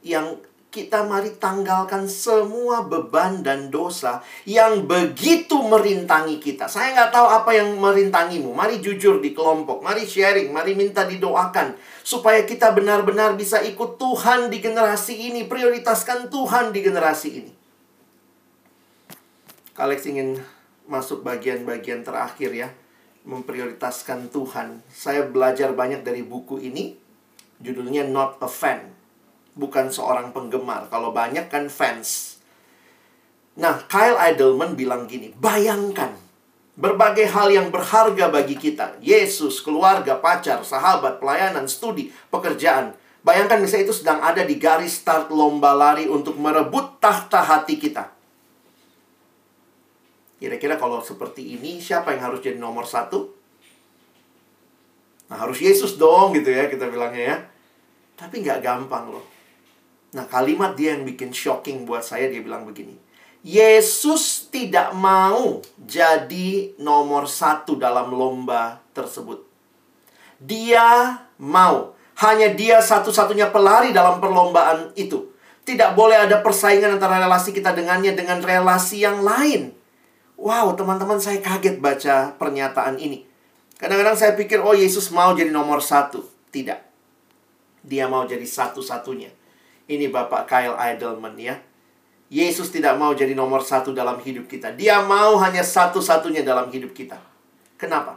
[0.00, 6.66] Yang kita mari tanggalkan semua beban dan dosa yang begitu merintangi kita.
[6.66, 8.50] Saya nggak tahu apa yang merintangimu.
[8.50, 11.78] Mari jujur di kelompok, mari sharing, mari minta didoakan.
[12.02, 17.52] Supaya kita benar-benar bisa ikut Tuhan di generasi ini, prioritaskan Tuhan di generasi ini.
[19.78, 20.42] Kalex ingin
[20.90, 22.68] masuk bagian-bagian terakhir ya.
[23.22, 24.82] Memprioritaskan Tuhan.
[24.90, 26.98] Saya belajar banyak dari buku ini.
[27.62, 28.93] Judulnya Not a Fan
[29.54, 30.90] bukan seorang penggemar.
[30.90, 32.38] Kalau banyak kan fans.
[33.54, 36.18] Nah, Kyle Idleman bilang gini, bayangkan
[36.74, 38.98] berbagai hal yang berharga bagi kita.
[38.98, 42.98] Yesus, keluarga, pacar, sahabat, pelayanan, studi, pekerjaan.
[43.24, 48.10] Bayangkan misalnya itu sedang ada di garis start lomba lari untuk merebut tahta hati kita.
[50.36, 53.32] Kira-kira kalau seperti ini, siapa yang harus jadi nomor satu?
[55.30, 57.36] Nah, harus Yesus dong gitu ya, kita bilangnya ya.
[58.18, 59.33] Tapi nggak gampang loh.
[60.14, 62.94] Nah, kalimat dia yang bikin shocking buat saya, dia bilang begini.
[63.44, 69.44] Yesus tidak mau jadi nomor satu dalam lomba tersebut.
[70.40, 71.92] Dia mau.
[72.14, 75.34] Hanya dia satu-satunya pelari dalam perlombaan itu.
[75.66, 79.74] Tidak boleh ada persaingan antara relasi kita dengannya dengan relasi yang lain.
[80.38, 83.26] Wow, teman-teman saya kaget baca pernyataan ini.
[83.76, 86.22] Kadang-kadang saya pikir, oh Yesus mau jadi nomor satu.
[86.54, 86.80] Tidak.
[87.82, 89.43] Dia mau jadi satu-satunya.
[89.84, 91.60] Ini Bapak Kyle Idleman ya.
[92.32, 94.72] Yesus tidak mau jadi nomor satu dalam hidup kita.
[94.72, 97.20] Dia mau hanya satu-satunya dalam hidup kita.
[97.76, 98.16] Kenapa?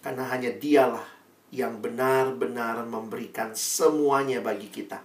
[0.00, 1.04] Karena hanya dialah
[1.52, 5.04] yang benar-benar memberikan semuanya bagi kita.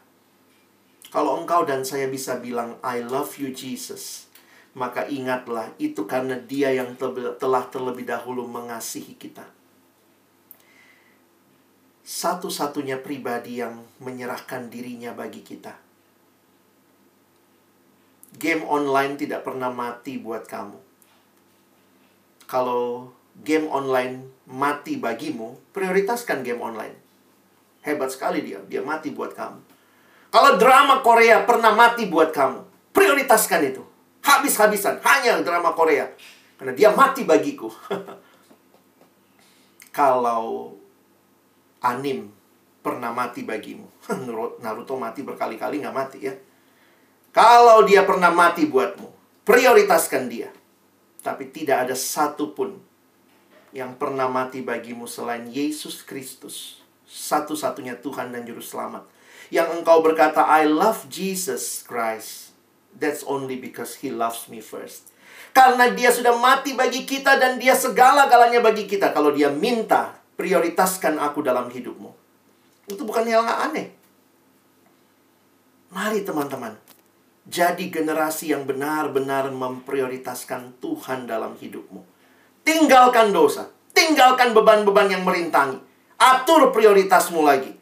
[1.12, 4.32] Kalau engkau dan saya bisa bilang, I love you Jesus.
[4.74, 6.98] Maka ingatlah, itu karena dia yang
[7.38, 9.46] telah terlebih dahulu mengasihi kita
[12.04, 15.72] satu-satunya pribadi yang menyerahkan dirinya bagi kita.
[18.36, 20.76] Game online tidak pernah mati buat kamu.
[22.44, 23.08] Kalau
[23.40, 27.00] game online mati bagimu, prioritaskan game online.
[27.88, 29.60] Hebat sekali dia, dia mati buat kamu.
[30.28, 33.84] Kalau drama Korea pernah mati buat kamu, prioritaskan itu.
[34.24, 36.10] Habis-habisan, hanya drama Korea.
[36.58, 37.70] Karena dia mati bagiku.
[39.98, 40.74] Kalau
[41.84, 42.32] anim
[42.84, 43.86] pernah mati bagimu.
[44.64, 46.34] Naruto mati berkali-kali nggak mati ya.
[47.34, 49.10] Kalau dia pernah mati buatmu,
[49.44, 50.50] prioritaskan dia.
[51.24, 52.78] Tapi tidak ada satupun
[53.74, 56.84] yang pernah mati bagimu selain Yesus Kristus.
[57.10, 59.10] Satu-satunya Tuhan dan Juru Selamat.
[59.50, 62.54] Yang engkau berkata, I love Jesus Christ.
[62.94, 65.10] That's only because He loves me first.
[65.54, 69.14] Karena dia sudah mati bagi kita dan dia segala-galanya bagi kita.
[69.14, 72.12] Kalau dia minta, prioritaskan aku dalam hidupmu.
[72.90, 73.94] Itu bukan yang aneh.
[75.94, 76.74] Mari teman-teman,
[77.46, 82.02] jadi generasi yang benar-benar memprioritaskan Tuhan dalam hidupmu.
[82.66, 85.78] Tinggalkan dosa, tinggalkan beban-beban yang merintangi.
[86.18, 87.76] Atur prioritasmu lagi.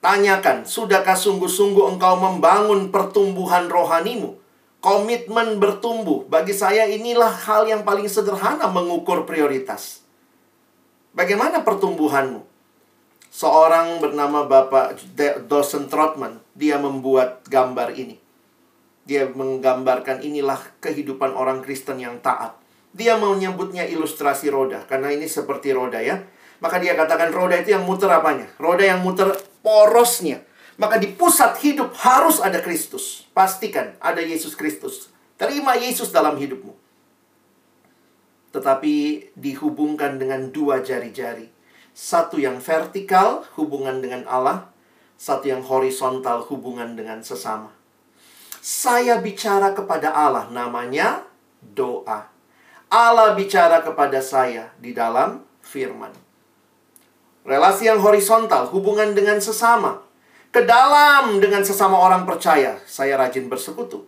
[0.00, 4.40] Tanyakan, sudahkah sungguh-sungguh engkau membangun pertumbuhan rohanimu?
[4.80, 6.24] Komitmen bertumbuh.
[6.24, 10.00] Bagi saya inilah hal yang paling sederhana mengukur prioritas.
[11.10, 12.46] Bagaimana pertumbuhanmu?
[13.34, 14.98] Seorang bernama Bapak
[15.50, 18.18] Dawson Trotman, dia membuat gambar ini.
[19.06, 22.54] Dia menggambarkan inilah kehidupan orang Kristen yang taat.
[22.94, 26.22] Dia menyebutnya ilustrasi roda, karena ini seperti roda ya.
[26.62, 28.46] Maka dia katakan roda itu yang muter apanya?
[28.58, 29.34] Roda yang muter
[29.66, 30.46] porosnya.
[30.78, 33.26] Maka di pusat hidup harus ada Kristus.
[33.34, 35.10] Pastikan ada Yesus Kristus.
[35.34, 36.79] Terima Yesus dalam hidupmu.
[38.50, 38.94] Tetapi
[39.38, 41.46] dihubungkan dengan dua jari-jari.
[41.94, 44.70] Satu yang vertikal, hubungan dengan Allah.
[45.20, 47.70] Satu yang horizontal, hubungan dengan sesama.
[48.60, 51.24] Saya bicara kepada Allah, namanya
[51.62, 52.28] doa.
[52.90, 56.10] Allah bicara kepada saya di dalam firman.
[57.46, 60.02] Relasi yang horizontal, hubungan dengan sesama.
[60.50, 64.04] Ke dalam dengan sesama orang percaya, saya rajin bersekutu.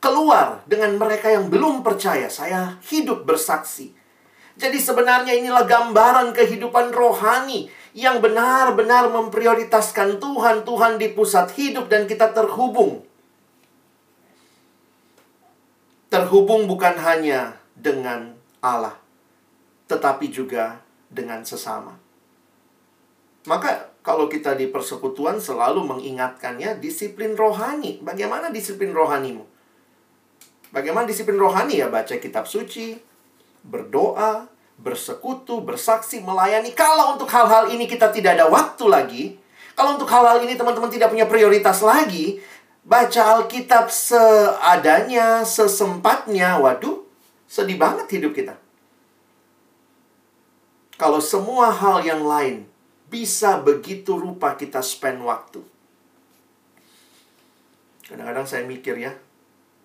[0.00, 3.92] Keluar dengan mereka yang belum percaya, saya hidup bersaksi.
[4.56, 12.08] Jadi sebenarnya inilah gambaran kehidupan rohani yang benar-benar memprioritaskan Tuhan, Tuhan di pusat hidup dan
[12.08, 13.04] kita terhubung.
[16.08, 18.34] Terhubung bukan hanya dengan
[18.64, 18.96] Allah,
[19.86, 20.80] tetapi juga
[21.12, 21.96] dengan sesama.
[23.48, 28.00] Maka kalau kita di persekutuan selalu mengingatkannya disiplin rohani.
[28.00, 29.49] Bagaimana disiplin rohanimu?
[30.70, 31.90] Bagaimana disiplin rohani ya?
[31.90, 32.94] Baca kitab suci,
[33.66, 34.46] berdoa,
[34.78, 36.72] bersekutu, bersaksi, melayani.
[36.72, 39.24] Kalau untuk hal-hal ini kita tidak ada waktu lagi,
[39.74, 42.40] kalau untuk hal-hal ini teman-teman tidak punya prioritas lagi,
[42.86, 46.56] baca Alkitab seadanya, sesempatnya.
[46.62, 47.02] Waduh,
[47.50, 48.54] sedih banget hidup kita.
[51.00, 52.68] Kalau semua hal yang lain
[53.08, 55.64] bisa begitu rupa kita spend waktu.
[58.04, 59.16] Kadang-kadang saya mikir ya,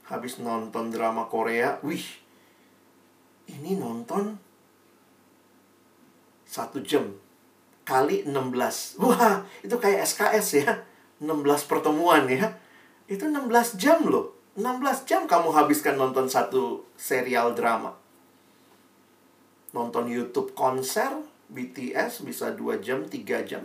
[0.05, 2.03] habis nonton drama Korea, wih,
[3.49, 4.37] ini nonton
[6.45, 7.09] satu jam
[7.85, 9.01] kali 16.
[9.01, 10.73] Wah, itu kayak SKS ya.
[11.21, 12.57] 16 pertemuan ya.
[13.05, 14.33] Itu 16 jam loh.
[14.57, 17.93] 16 jam kamu habiskan nonton satu serial drama.
[19.75, 21.11] Nonton YouTube konser,
[21.51, 23.63] BTS bisa 2 jam, 3 jam.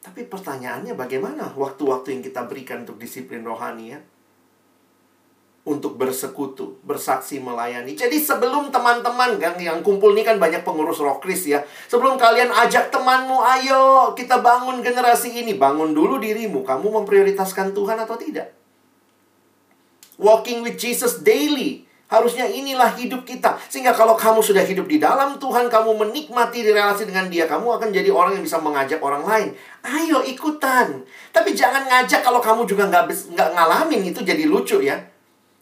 [0.00, 4.00] Tapi pertanyaannya bagaimana waktu-waktu yang kita berikan untuk disiplin rohani ya?
[5.68, 7.92] Untuk bersekutu, bersaksi, melayani.
[7.92, 11.60] Jadi sebelum teman-teman yang, yang kumpul ini kan banyak pengurus rokris ya.
[11.92, 15.60] Sebelum kalian ajak temanmu, ayo kita bangun generasi ini.
[15.60, 16.64] Bangun dulu dirimu.
[16.64, 18.56] Kamu memprioritaskan Tuhan atau tidak?
[20.16, 23.60] Walking with Jesus daily Harusnya inilah hidup kita.
[23.68, 27.92] Sehingga kalau kamu sudah hidup di dalam Tuhan, kamu menikmati relasi dengan dia, kamu akan
[27.92, 29.52] jadi orang yang bisa mengajak orang lain.
[29.84, 31.04] Ayo ikutan.
[31.36, 34.96] Tapi jangan ngajak kalau kamu juga nggak ngalamin itu jadi lucu ya.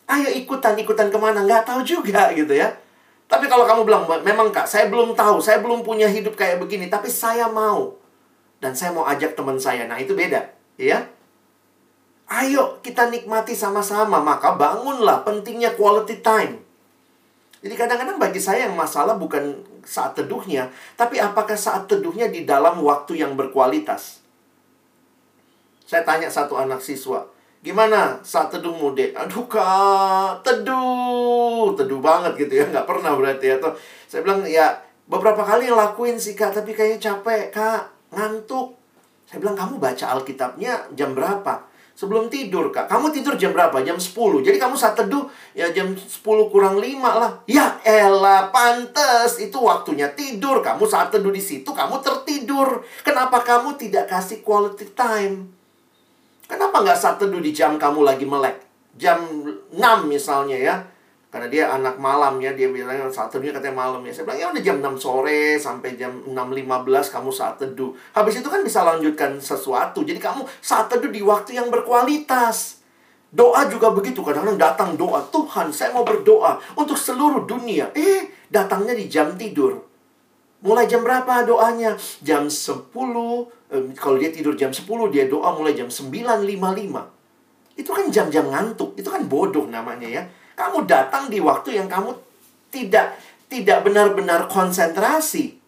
[0.06, 1.42] Ayo ikutan, ikutan ke mana?
[1.42, 2.70] Nggak tahu juga gitu ya.
[3.26, 6.86] Tapi kalau kamu bilang, memang kak, saya belum tahu, saya belum punya hidup kayak begini,
[6.86, 7.98] tapi saya mau.
[8.62, 9.90] Dan saya mau ajak teman saya.
[9.90, 10.46] Nah itu beda.
[10.78, 11.02] Ya,
[12.26, 16.58] Ayo kita nikmati sama-sama, maka bangunlah pentingnya quality time.
[17.62, 20.66] Jadi kadang-kadang bagi saya yang masalah bukan saat teduhnya,
[20.98, 24.26] tapi apakah saat teduhnya di dalam waktu yang berkualitas.
[25.86, 27.30] Saya tanya satu anak siswa,
[27.66, 29.10] gimana saat teduhmu dek?
[29.18, 33.58] Aduh kak, teduh, teduh banget gitu ya, nggak pernah berarti.
[33.58, 33.74] Atau
[34.06, 34.78] saya bilang ya
[35.10, 38.78] beberapa kali ngelakuin sih kak, tapi kayaknya capek kak, ngantuk.
[39.26, 41.66] Saya bilang kamu baca Alkitabnya jam berapa?
[41.96, 42.92] Sebelum tidur, Kak.
[42.92, 43.80] Kamu tidur jam berapa?
[43.80, 44.44] Jam 10.
[44.44, 46.20] Jadi kamu saat teduh, ya jam 10
[46.52, 47.40] kurang 5 lah.
[47.48, 49.40] Ya elah, pantes.
[49.40, 50.60] Itu waktunya tidur.
[50.60, 52.84] Kamu saat teduh di situ, kamu tertidur.
[53.00, 55.55] Kenapa kamu tidak kasih quality time?
[56.46, 58.62] Kenapa nggak saat teduh di jam kamu lagi melek?
[58.94, 59.18] Jam
[59.74, 59.76] 6
[60.06, 60.76] misalnya ya.
[61.26, 64.14] Karena dia anak malam ya, dia bilang saat teduhnya katanya malam ya.
[64.14, 67.92] Saya bilang ya udah jam 6 sore sampai jam 6.15 kamu saat teduh.
[68.14, 70.06] Habis itu kan bisa lanjutkan sesuatu.
[70.06, 72.80] Jadi kamu saat teduh di waktu yang berkualitas.
[73.26, 74.22] Doa juga begitu.
[74.22, 75.20] Kadang-kadang datang doa.
[75.28, 77.90] Tuhan, saya mau berdoa untuk seluruh dunia.
[77.92, 79.95] Eh, datangnya di jam tidur.
[80.64, 81.98] Mulai jam berapa doanya?
[82.24, 82.88] Jam 10.
[83.66, 87.10] Eh, kalau dia tidur jam 10, dia doa mulai jam 9.55.
[87.76, 88.96] Itu kan jam-jam ngantuk.
[88.96, 90.22] Itu kan bodoh namanya ya.
[90.56, 92.16] Kamu datang di waktu yang kamu
[92.72, 93.20] tidak
[93.52, 95.60] tidak benar-benar konsentrasi.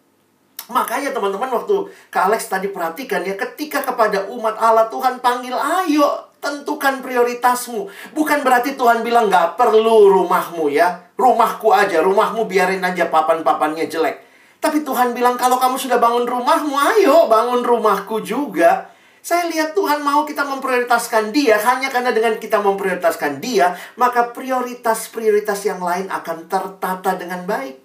[0.68, 6.28] Makanya teman-teman waktu Kak Alex tadi perhatikan ya ketika kepada umat Allah Tuhan panggil ayo
[6.44, 7.88] tentukan prioritasmu.
[8.12, 11.08] Bukan berarti Tuhan bilang nggak perlu rumahmu ya.
[11.16, 14.27] Rumahku aja, rumahmu biarin aja papan-papannya jelek.
[14.58, 18.90] Tapi Tuhan bilang kalau kamu sudah bangun rumahmu, ayo bangun rumahku juga.
[19.22, 25.68] Saya lihat Tuhan mau kita memprioritaskan dia hanya karena dengan kita memprioritaskan dia, maka prioritas-prioritas
[25.68, 27.76] yang lain akan tertata dengan baik.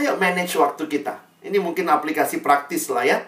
[0.00, 1.20] Ayo manage waktu kita.
[1.44, 3.18] Ini mungkin aplikasi praktis lah ya.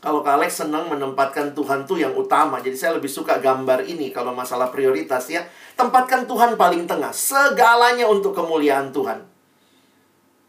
[0.00, 2.58] Kalau Kak Alex senang menempatkan Tuhan tuh yang utama.
[2.58, 5.44] Jadi saya lebih suka gambar ini kalau masalah prioritas ya.
[5.76, 7.12] Tempatkan Tuhan paling tengah.
[7.12, 9.29] Segalanya untuk kemuliaan Tuhan.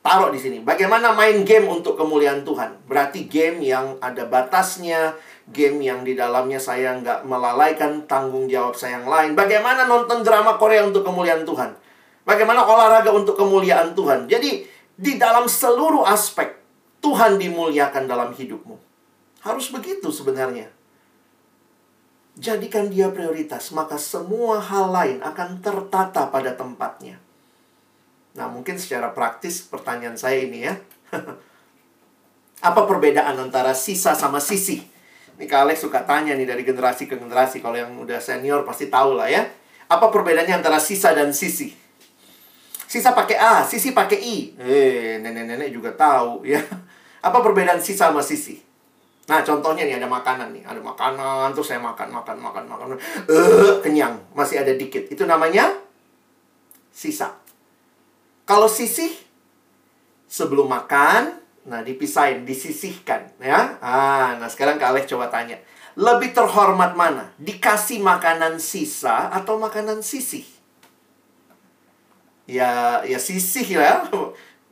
[0.02, 0.58] Taruh di sini.
[0.66, 2.90] Bagaimana main game untuk kemuliaan Tuhan?
[2.90, 5.14] Berarti game yang ada batasnya,
[5.46, 9.32] game yang di dalamnya saya nggak melalaikan tanggung jawab saya yang lain.
[9.38, 11.78] Bagaimana nonton drama Korea untuk kemuliaan Tuhan?
[12.26, 14.26] Bagaimana olahraga untuk kemuliaan Tuhan?
[14.26, 14.66] Jadi,
[14.98, 16.58] di dalam seluruh aspek,
[17.02, 18.78] Tuhan dimuliakan dalam hidupmu.
[19.46, 20.70] Harus begitu sebenarnya.
[22.42, 27.22] Jadikan dia prioritas, maka semua hal lain akan tertata pada tempatnya.
[28.32, 30.76] Nah, mungkin secara praktis pertanyaan saya ini ya.
[32.70, 34.80] Apa perbedaan antara sisa sama sisi?
[35.36, 37.60] Ini Kak Alex suka tanya nih dari generasi ke generasi.
[37.60, 39.42] Kalau yang udah senior pasti tahu lah ya.
[39.90, 41.74] Apa perbedaannya antara sisa dan sisi?
[42.86, 44.38] Sisa pakai A, sisi pakai I.
[44.62, 46.62] Eh, nenek-nenek juga tahu ya.
[47.28, 48.62] Apa perbedaan sisa sama sisi?
[49.26, 50.64] Nah, contohnya nih ada makanan nih.
[50.64, 52.88] Ada makanan, terus saya makan, makan, makan, makan.
[53.26, 54.22] Eh, kenyang.
[54.38, 55.10] Masih ada dikit.
[55.10, 55.74] Itu namanya
[56.94, 57.41] sisa.
[58.52, 59.16] Kalau sisih
[60.28, 63.80] sebelum makan, nah dipisahin, disisihkan ya.
[63.80, 65.56] Ah, nah sekarang Kak Alex coba tanya.
[65.96, 67.32] Lebih terhormat mana?
[67.40, 70.44] Dikasih makanan sisa atau makanan sisih?
[72.44, 74.04] Ya, ya sisih ya.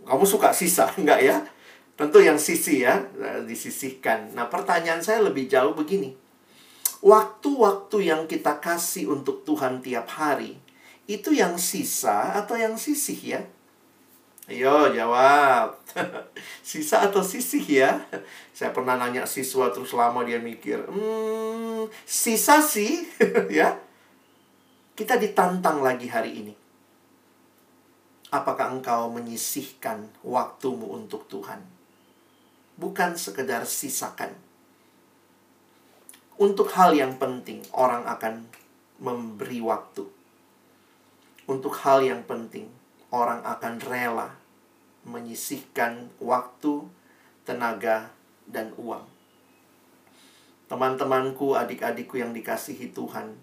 [0.04, 1.40] Kamu suka sisa, enggak ya?
[1.96, 4.36] Tentu yang sisi ya, nah, disisihkan.
[4.36, 6.20] Nah, pertanyaan saya lebih jauh begini.
[7.00, 10.60] Waktu-waktu yang kita kasih untuk Tuhan tiap hari,
[11.08, 13.42] itu yang sisa atau yang sisih ya?
[14.50, 15.78] Ayo jawab.
[16.66, 18.02] Sisa atau sisih ya?
[18.50, 20.90] Saya pernah nanya siswa terus lama dia mikir.
[20.90, 23.06] Hmm, sisa sih
[23.62, 23.78] ya.
[24.98, 26.54] Kita ditantang lagi hari ini.
[28.34, 31.62] Apakah engkau menyisihkan waktumu untuk Tuhan?
[32.74, 34.34] Bukan sekedar sisakan.
[36.42, 38.50] Untuk hal yang penting, orang akan
[38.98, 40.10] memberi waktu.
[41.50, 42.70] Untuk hal yang penting,
[43.10, 44.39] orang akan rela
[45.08, 46.88] menyisihkan waktu,
[47.48, 48.12] tenaga,
[48.50, 49.06] dan uang.
[50.70, 53.34] Teman-temanku, adik-adikku yang dikasihi Tuhan,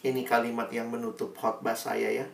[0.00, 2.26] ini kalimat yang menutup khotbah saya ya.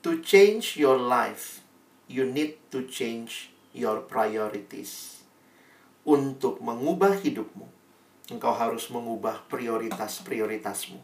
[0.00, 1.60] To change your life,
[2.08, 5.20] you need to change your priorities.
[6.04, 7.68] Untuk mengubah hidupmu,
[8.32, 11.00] engkau harus mengubah prioritas-prioritasmu.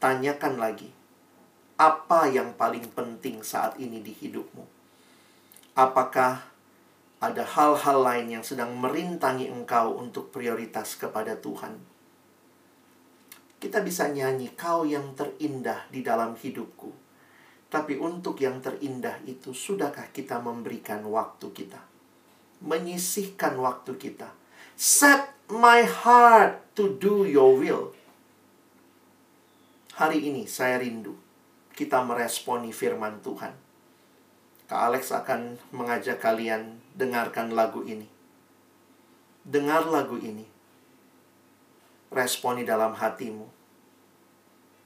[0.00, 0.88] Tanyakan lagi,
[1.80, 4.68] apa yang paling penting saat ini di hidupmu?
[5.80, 6.44] Apakah
[7.24, 11.80] ada hal-hal lain yang sedang merintangi engkau untuk prioritas kepada Tuhan?
[13.56, 16.92] Kita bisa nyanyi, "Kau yang terindah di dalam hidupku."
[17.72, 21.80] Tapi untuk yang terindah itu, sudahkah kita memberikan waktu kita?
[22.60, 24.28] Menyisihkan waktu kita.
[24.76, 27.96] Set my heart to do your will.
[29.96, 31.29] Hari ini saya rindu
[31.80, 33.56] kita meresponi firman Tuhan.
[34.68, 38.04] Kak Alex akan mengajak kalian dengarkan lagu ini.
[39.48, 40.44] Dengar lagu ini.
[42.12, 43.48] Responi dalam hatimu.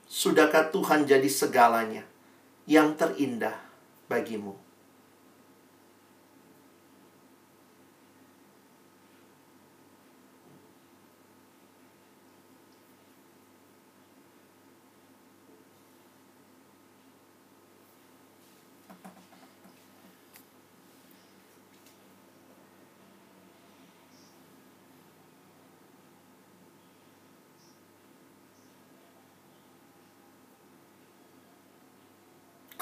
[0.06, 2.06] Sudahkah Tuhan jadi segalanya
[2.70, 3.58] yang terindah
[4.06, 4.63] bagimu?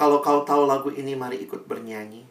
[0.03, 2.27] Kalau kau tahu lagu ini, mari ikut bernyanyi.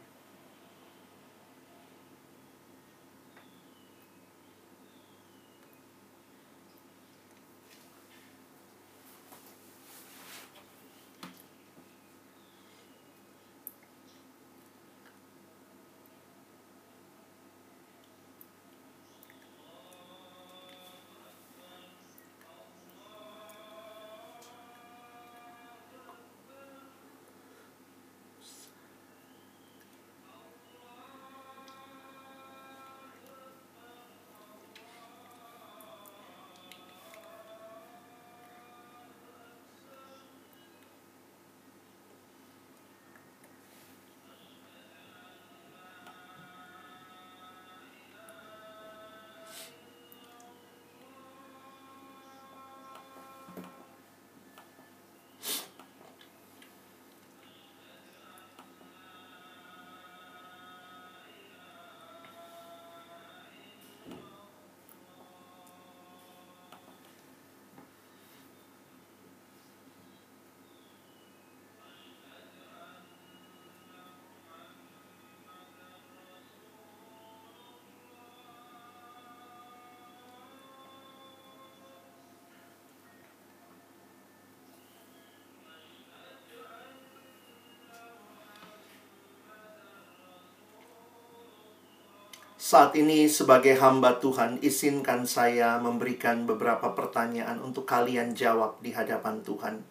[92.72, 99.44] Saat ini sebagai hamba Tuhan, izinkan saya memberikan beberapa pertanyaan untuk kalian jawab di hadapan
[99.44, 99.84] Tuhan.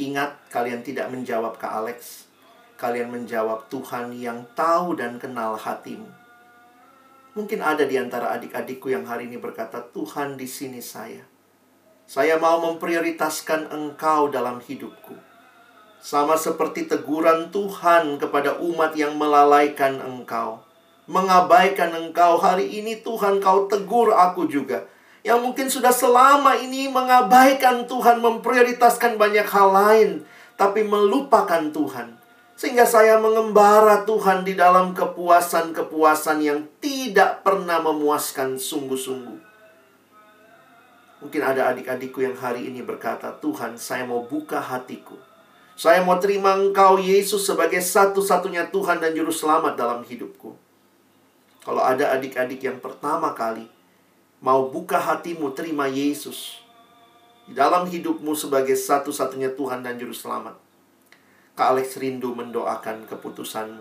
[0.00, 2.24] Ingat, kalian tidak menjawab ke Alex.
[2.80, 6.08] Kalian menjawab Tuhan yang tahu dan kenal hatimu.
[7.36, 11.20] Mungkin ada di antara adik-adikku yang hari ini berkata, Tuhan di sini saya.
[12.08, 15.20] Saya mau memprioritaskan engkau dalam hidupku.
[16.00, 20.63] Sama seperti teguran Tuhan kepada umat yang melalaikan engkau
[21.06, 22.40] mengabaikan engkau.
[22.40, 24.88] Hari ini Tuhan kau tegur aku juga.
[25.24, 30.10] Yang mungkin sudah selama ini mengabaikan Tuhan, memprioritaskan banyak hal lain.
[30.54, 32.20] Tapi melupakan Tuhan.
[32.54, 39.56] Sehingga saya mengembara Tuhan di dalam kepuasan-kepuasan yang tidak pernah memuaskan sungguh-sungguh.
[41.24, 45.16] Mungkin ada adik-adikku yang hari ini berkata, Tuhan saya mau buka hatiku.
[45.74, 50.63] Saya mau terima engkau Yesus sebagai satu-satunya Tuhan dan Juru Selamat dalam hidupku.
[51.64, 53.64] Kalau ada adik-adik yang pertama kali
[54.44, 56.60] mau buka hatimu terima Yesus
[57.48, 60.60] di dalam hidupmu sebagai satu-satunya Tuhan dan Juru Selamat.
[61.56, 63.80] Kak Alex rindu mendoakan keputusanmu.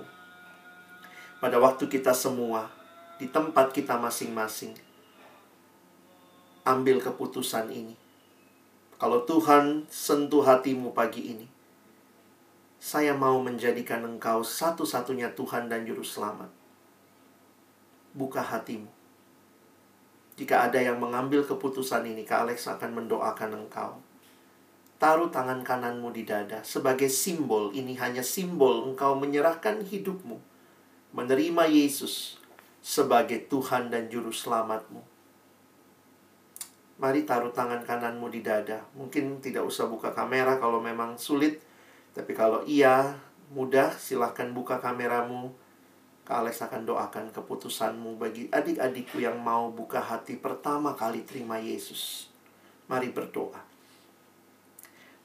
[1.43, 2.71] Pada waktu kita semua,
[3.19, 4.79] di tempat kita masing-masing,
[6.63, 7.99] ambil keputusan ini.
[8.95, 11.47] Kalau Tuhan sentuh hatimu pagi ini,
[12.79, 16.62] saya mau menjadikan engkau satu-satunya Tuhan dan Juru Selamat
[18.14, 18.89] buka hatimu.
[20.34, 24.01] Jika ada yang mengambil keputusan ini, Kak Alex akan mendoakan engkau.
[24.97, 27.70] Taruh tangan kananmu di dada sebagai simbol.
[27.76, 30.40] Ini hanya simbol engkau menyerahkan hidupmu.
[31.14, 32.41] Menerima Yesus
[32.81, 35.03] sebagai Tuhan dan Juru Selamatmu.
[36.98, 38.81] Mari taruh tangan kananmu di dada.
[38.95, 41.61] Mungkin tidak usah buka kamera kalau memang sulit.
[42.15, 43.18] Tapi kalau iya,
[43.53, 45.53] mudah, silahkan buka kameramu
[46.23, 52.31] Kak Alex akan doakan keputusanmu bagi adik-adikku yang mau buka hati pertama kali terima Yesus.
[52.87, 53.59] Mari berdoa.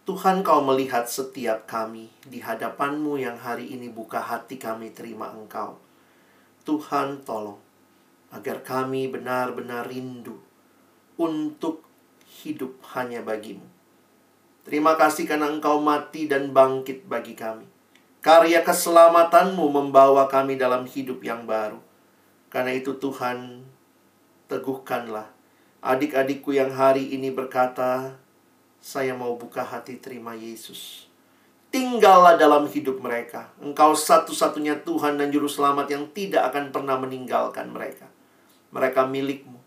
[0.03, 5.79] Tuhan kau melihat setiap kami di hadapanmu yang hari ini buka hati kami terima engkau.
[6.67, 7.61] Tuhan tolong
[8.35, 10.41] agar kami benar-benar rindu
[11.21, 11.85] untuk
[12.43, 13.69] hidup hanya bagimu.
[14.65, 17.68] Terima kasih karena engkau mati dan bangkit bagi kami.
[18.19, 21.79] Karya keselamatanmu membawa kami dalam hidup yang baru.
[22.51, 23.63] Karena itu Tuhan,
[24.51, 25.39] teguhkanlah
[25.79, 28.19] adik-adikku yang hari ini berkata,
[28.83, 31.07] saya mau buka hati terima Yesus.
[31.69, 33.53] Tinggallah dalam hidup mereka.
[33.61, 38.09] Engkau satu-satunya Tuhan dan Juru Selamat yang tidak akan pernah meninggalkan mereka.
[38.73, 39.61] Mereka milikmu.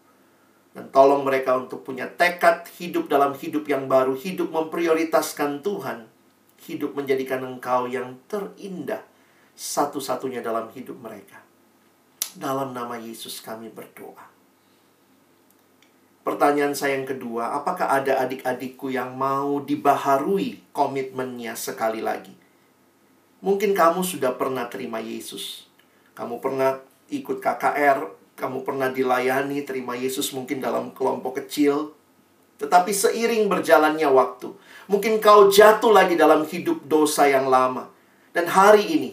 [0.72, 4.18] Dan tolong mereka untuk punya tekad hidup dalam hidup yang baru.
[4.18, 6.11] Hidup memprioritaskan Tuhan
[6.70, 9.02] hidup menjadikan engkau yang terindah
[9.58, 11.42] satu-satunya dalam hidup mereka.
[12.38, 14.32] Dalam nama Yesus kami berdoa.
[16.22, 22.38] Pertanyaan saya yang kedua, apakah ada adik-adikku yang mau dibaharui komitmennya sekali lagi?
[23.42, 25.66] Mungkin kamu sudah pernah terima Yesus.
[26.14, 26.78] Kamu pernah
[27.10, 28.06] ikut KKR,
[28.38, 31.98] kamu pernah dilayani terima Yesus mungkin dalam kelompok kecil.
[32.62, 34.54] Tetapi seiring berjalannya waktu,
[34.92, 37.88] Mungkin kau jatuh lagi dalam hidup dosa yang lama.
[38.36, 39.12] Dan hari ini,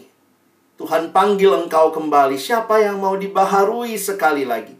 [0.75, 2.35] Tuhan panggil engkau kembali.
[2.35, 4.75] Siapa yang mau dibaharui sekali lagi?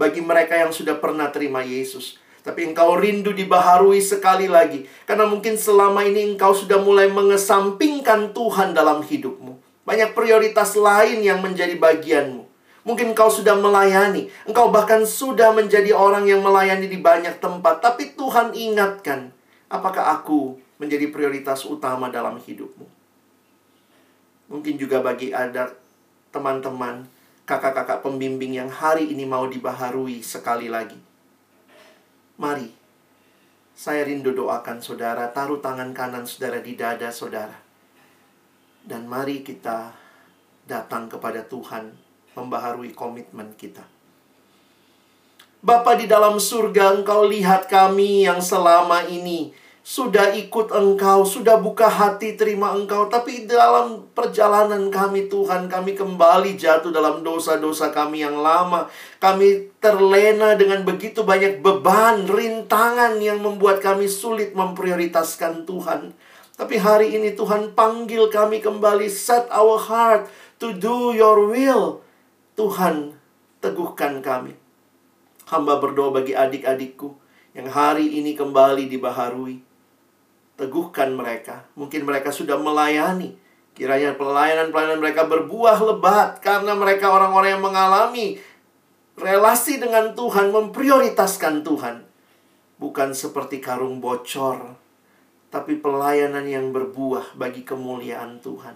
[0.00, 2.16] Bagi mereka yang sudah pernah terima Yesus.
[2.40, 4.88] Tapi engkau rindu dibaharui sekali lagi.
[5.04, 9.84] Karena mungkin selama ini engkau sudah mulai mengesampingkan Tuhan dalam hidupmu.
[9.84, 12.47] Banyak prioritas lain yang menjadi bagianmu.
[12.88, 14.32] Mungkin engkau sudah melayani.
[14.48, 17.84] Engkau bahkan sudah menjadi orang yang melayani di banyak tempat.
[17.84, 19.28] Tapi Tuhan ingatkan,
[19.68, 22.88] apakah aku menjadi prioritas utama dalam hidupmu?
[24.48, 25.76] Mungkin juga bagi ada
[26.32, 27.04] teman-teman,
[27.44, 30.96] kakak-kakak pembimbing yang hari ini mau dibaharui sekali lagi.
[32.40, 32.72] Mari,
[33.76, 37.60] saya rindu doakan saudara, taruh tangan kanan saudara di dada saudara.
[38.80, 39.92] Dan mari kita
[40.64, 42.07] datang kepada Tuhan,
[42.38, 43.82] membaharui komitmen kita.
[45.58, 49.50] Bapa di dalam surga, engkau lihat kami yang selama ini
[49.88, 53.08] sudah ikut engkau, sudah buka hati terima engkau.
[53.08, 58.86] Tapi dalam perjalanan kami Tuhan, kami kembali jatuh dalam dosa-dosa kami yang lama.
[59.16, 66.12] Kami terlena dengan begitu banyak beban, rintangan yang membuat kami sulit memprioritaskan Tuhan.
[66.54, 70.28] Tapi hari ini Tuhan panggil kami kembali, set our heart
[70.60, 72.04] to do your will.
[72.58, 73.14] Tuhan,
[73.62, 74.58] teguhkan kami.
[75.46, 77.14] Hamba berdoa bagi adik-adikku
[77.54, 79.62] yang hari ini kembali dibaharui
[80.58, 81.70] teguhkan mereka.
[81.78, 83.38] Mungkin mereka sudah melayani.
[83.78, 88.42] Kiranya pelayanan-pelayanan mereka berbuah lebat karena mereka orang-orang yang mengalami
[89.14, 92.02] relasi dengan Tuhan, memprioritaskan Tuhan.
[92.82, 94.74] Bukan seperti karung bocor,
[95.54, 98.74] tapi pelayanan yang berbuah bagi kemuliaan Tuhan.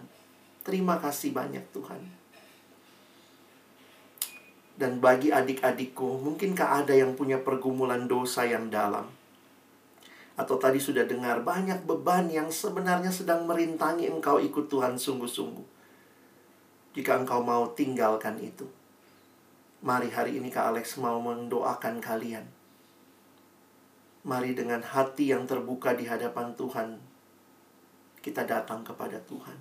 [0.62, 2.02] Terima kasih banyak Tuhan.
[4.72, 9.22] Dan bagi adik-adikku, mungkinkah ada yang punya pergumulan dosa yang dalam?
[10.32, 15.66] atau tadi sudah dengar banyak beban yang sebenarnya sedang merintangi engkau ikut Tuhan sungguh-sungguh.
[16.96, 18.68] Jika engkau mau tinggalkan itu,
[19.84, 22.44] mari hari ini Kak Alex mau mendoakan kalian.
[24.22, 26.88] Mari dengan hati yang terbuka di hadapan Tuhan,
[28.22, 29.58] kita datang kepada Tuhan.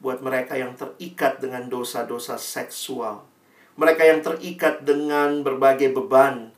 [0.00, 3.29] Buat mereka yang terikat dengan dosa-dosa seksual,
[3.80, 6.52] mereka yang terikat dengan berbagai beban,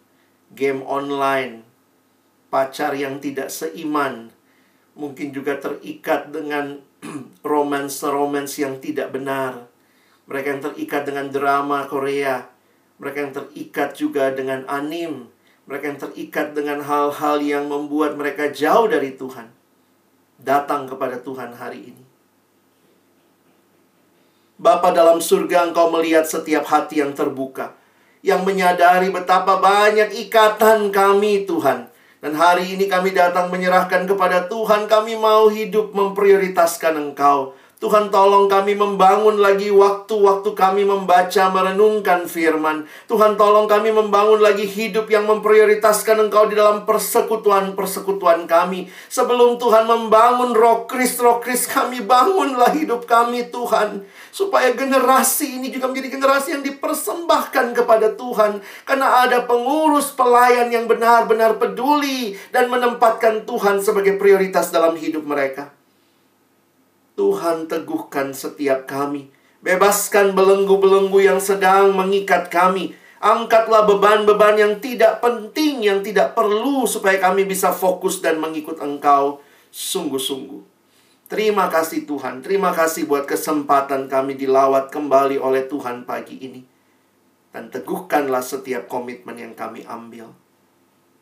[0.51, 1.63] game online,
[2.51, 4.35] pacar yang tidak seiman,
[4.99, 6.83] mungkin juga terikat dengan
[7.47, 9.71] romance-romance yang tidak benar.
[10.27, 12.43] Mereka yang terikat dengan drama Korea,
[12.99, 15.31] mereka yang terikat juga dengan anim,
[15.71, 19.47] mereka yang terikat dengan hal-hal yang membuat mereka jauh dari Tuhan.
[20.43, 22.12] Datang kepada Tuhan hari ini.
[24.63, 27.75] Bapa dalam surga engkau melihat setiap hati yang terbuka.
[28.23, 31.91] Yang menyadari betapa banyak ikatan kami Tuhan
[32.23, 37.59] dan hari ini kami datang menyerahkan kepada Tuhan, kami mau hidup memprioritaskan Engkau.
[37.83, 42.87] Tuhan tolong kami membangun lagi waktu-waktu kami membaca merenungkan firman.
[43.11, 48.87] Tuhan tolong kami membangun lagi hidup yang memprioritaskan Engkau di dalam persekutuan-persekutuan kami.
[49.11, 54.07] Sebelum Tuhan membangun roh kris, roh kris kami bangunlah hidup kami Tuhan.
[54.31, 58.63] Supaya generasi ini juga menjadi generasi yang dipersembahkan kepada Tuhan.
[58.87, 65.82] Karena ada pengurus pelayan yang benar-benar peduli dan menempatkan Tuhan sebagai prioritas dalam hidup mereka.
[67.13, 69.29] Tuhan teguhkan setiap kami.
[69.63, 72.97] Bebaskan belenggu-belenggu yang sedang mengikat kami.
[73.23, 79.39] Angkatlah beban-beban yang tidak penting, yang tidak perlu supaya kami bisa fokus dan mengikut Engkau
[79.71, 80.67] sungguh-sungguh.
[81.31, 86.61] Terima kasih Tuhan, terima kasih buat kesempatan kami dilawat kembali oleh Tuhan pagi ini.
[87.55, 90.35] Dan teguhkanlah setiap komitmen yang kami ambil.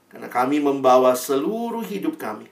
[0.08, 2.48] Karena kami membawa seluruh hidup kami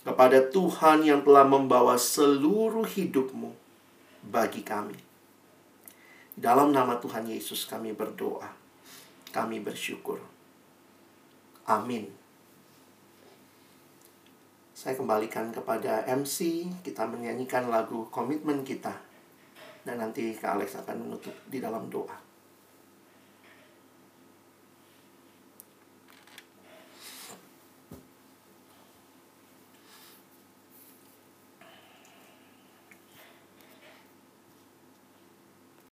[0.00, 3.52] kepada Tuhan yang telah membawa seluruh hidupmu
[4.28, 4.96] bagi kami.
[6.36, 8.48] Dalam nama Tuhan Yesus kami berdoa.
[9.30, 10.18] Kami bersyukur.
[11.68, 12.10] Amin.
[14.72, 18.96] Saya kembalikan kepada MC, kita menyanyikan lagu komitmen kita.
[19.84, 22.16] Dan nanti Kak Alex akan menutup di dalam doa.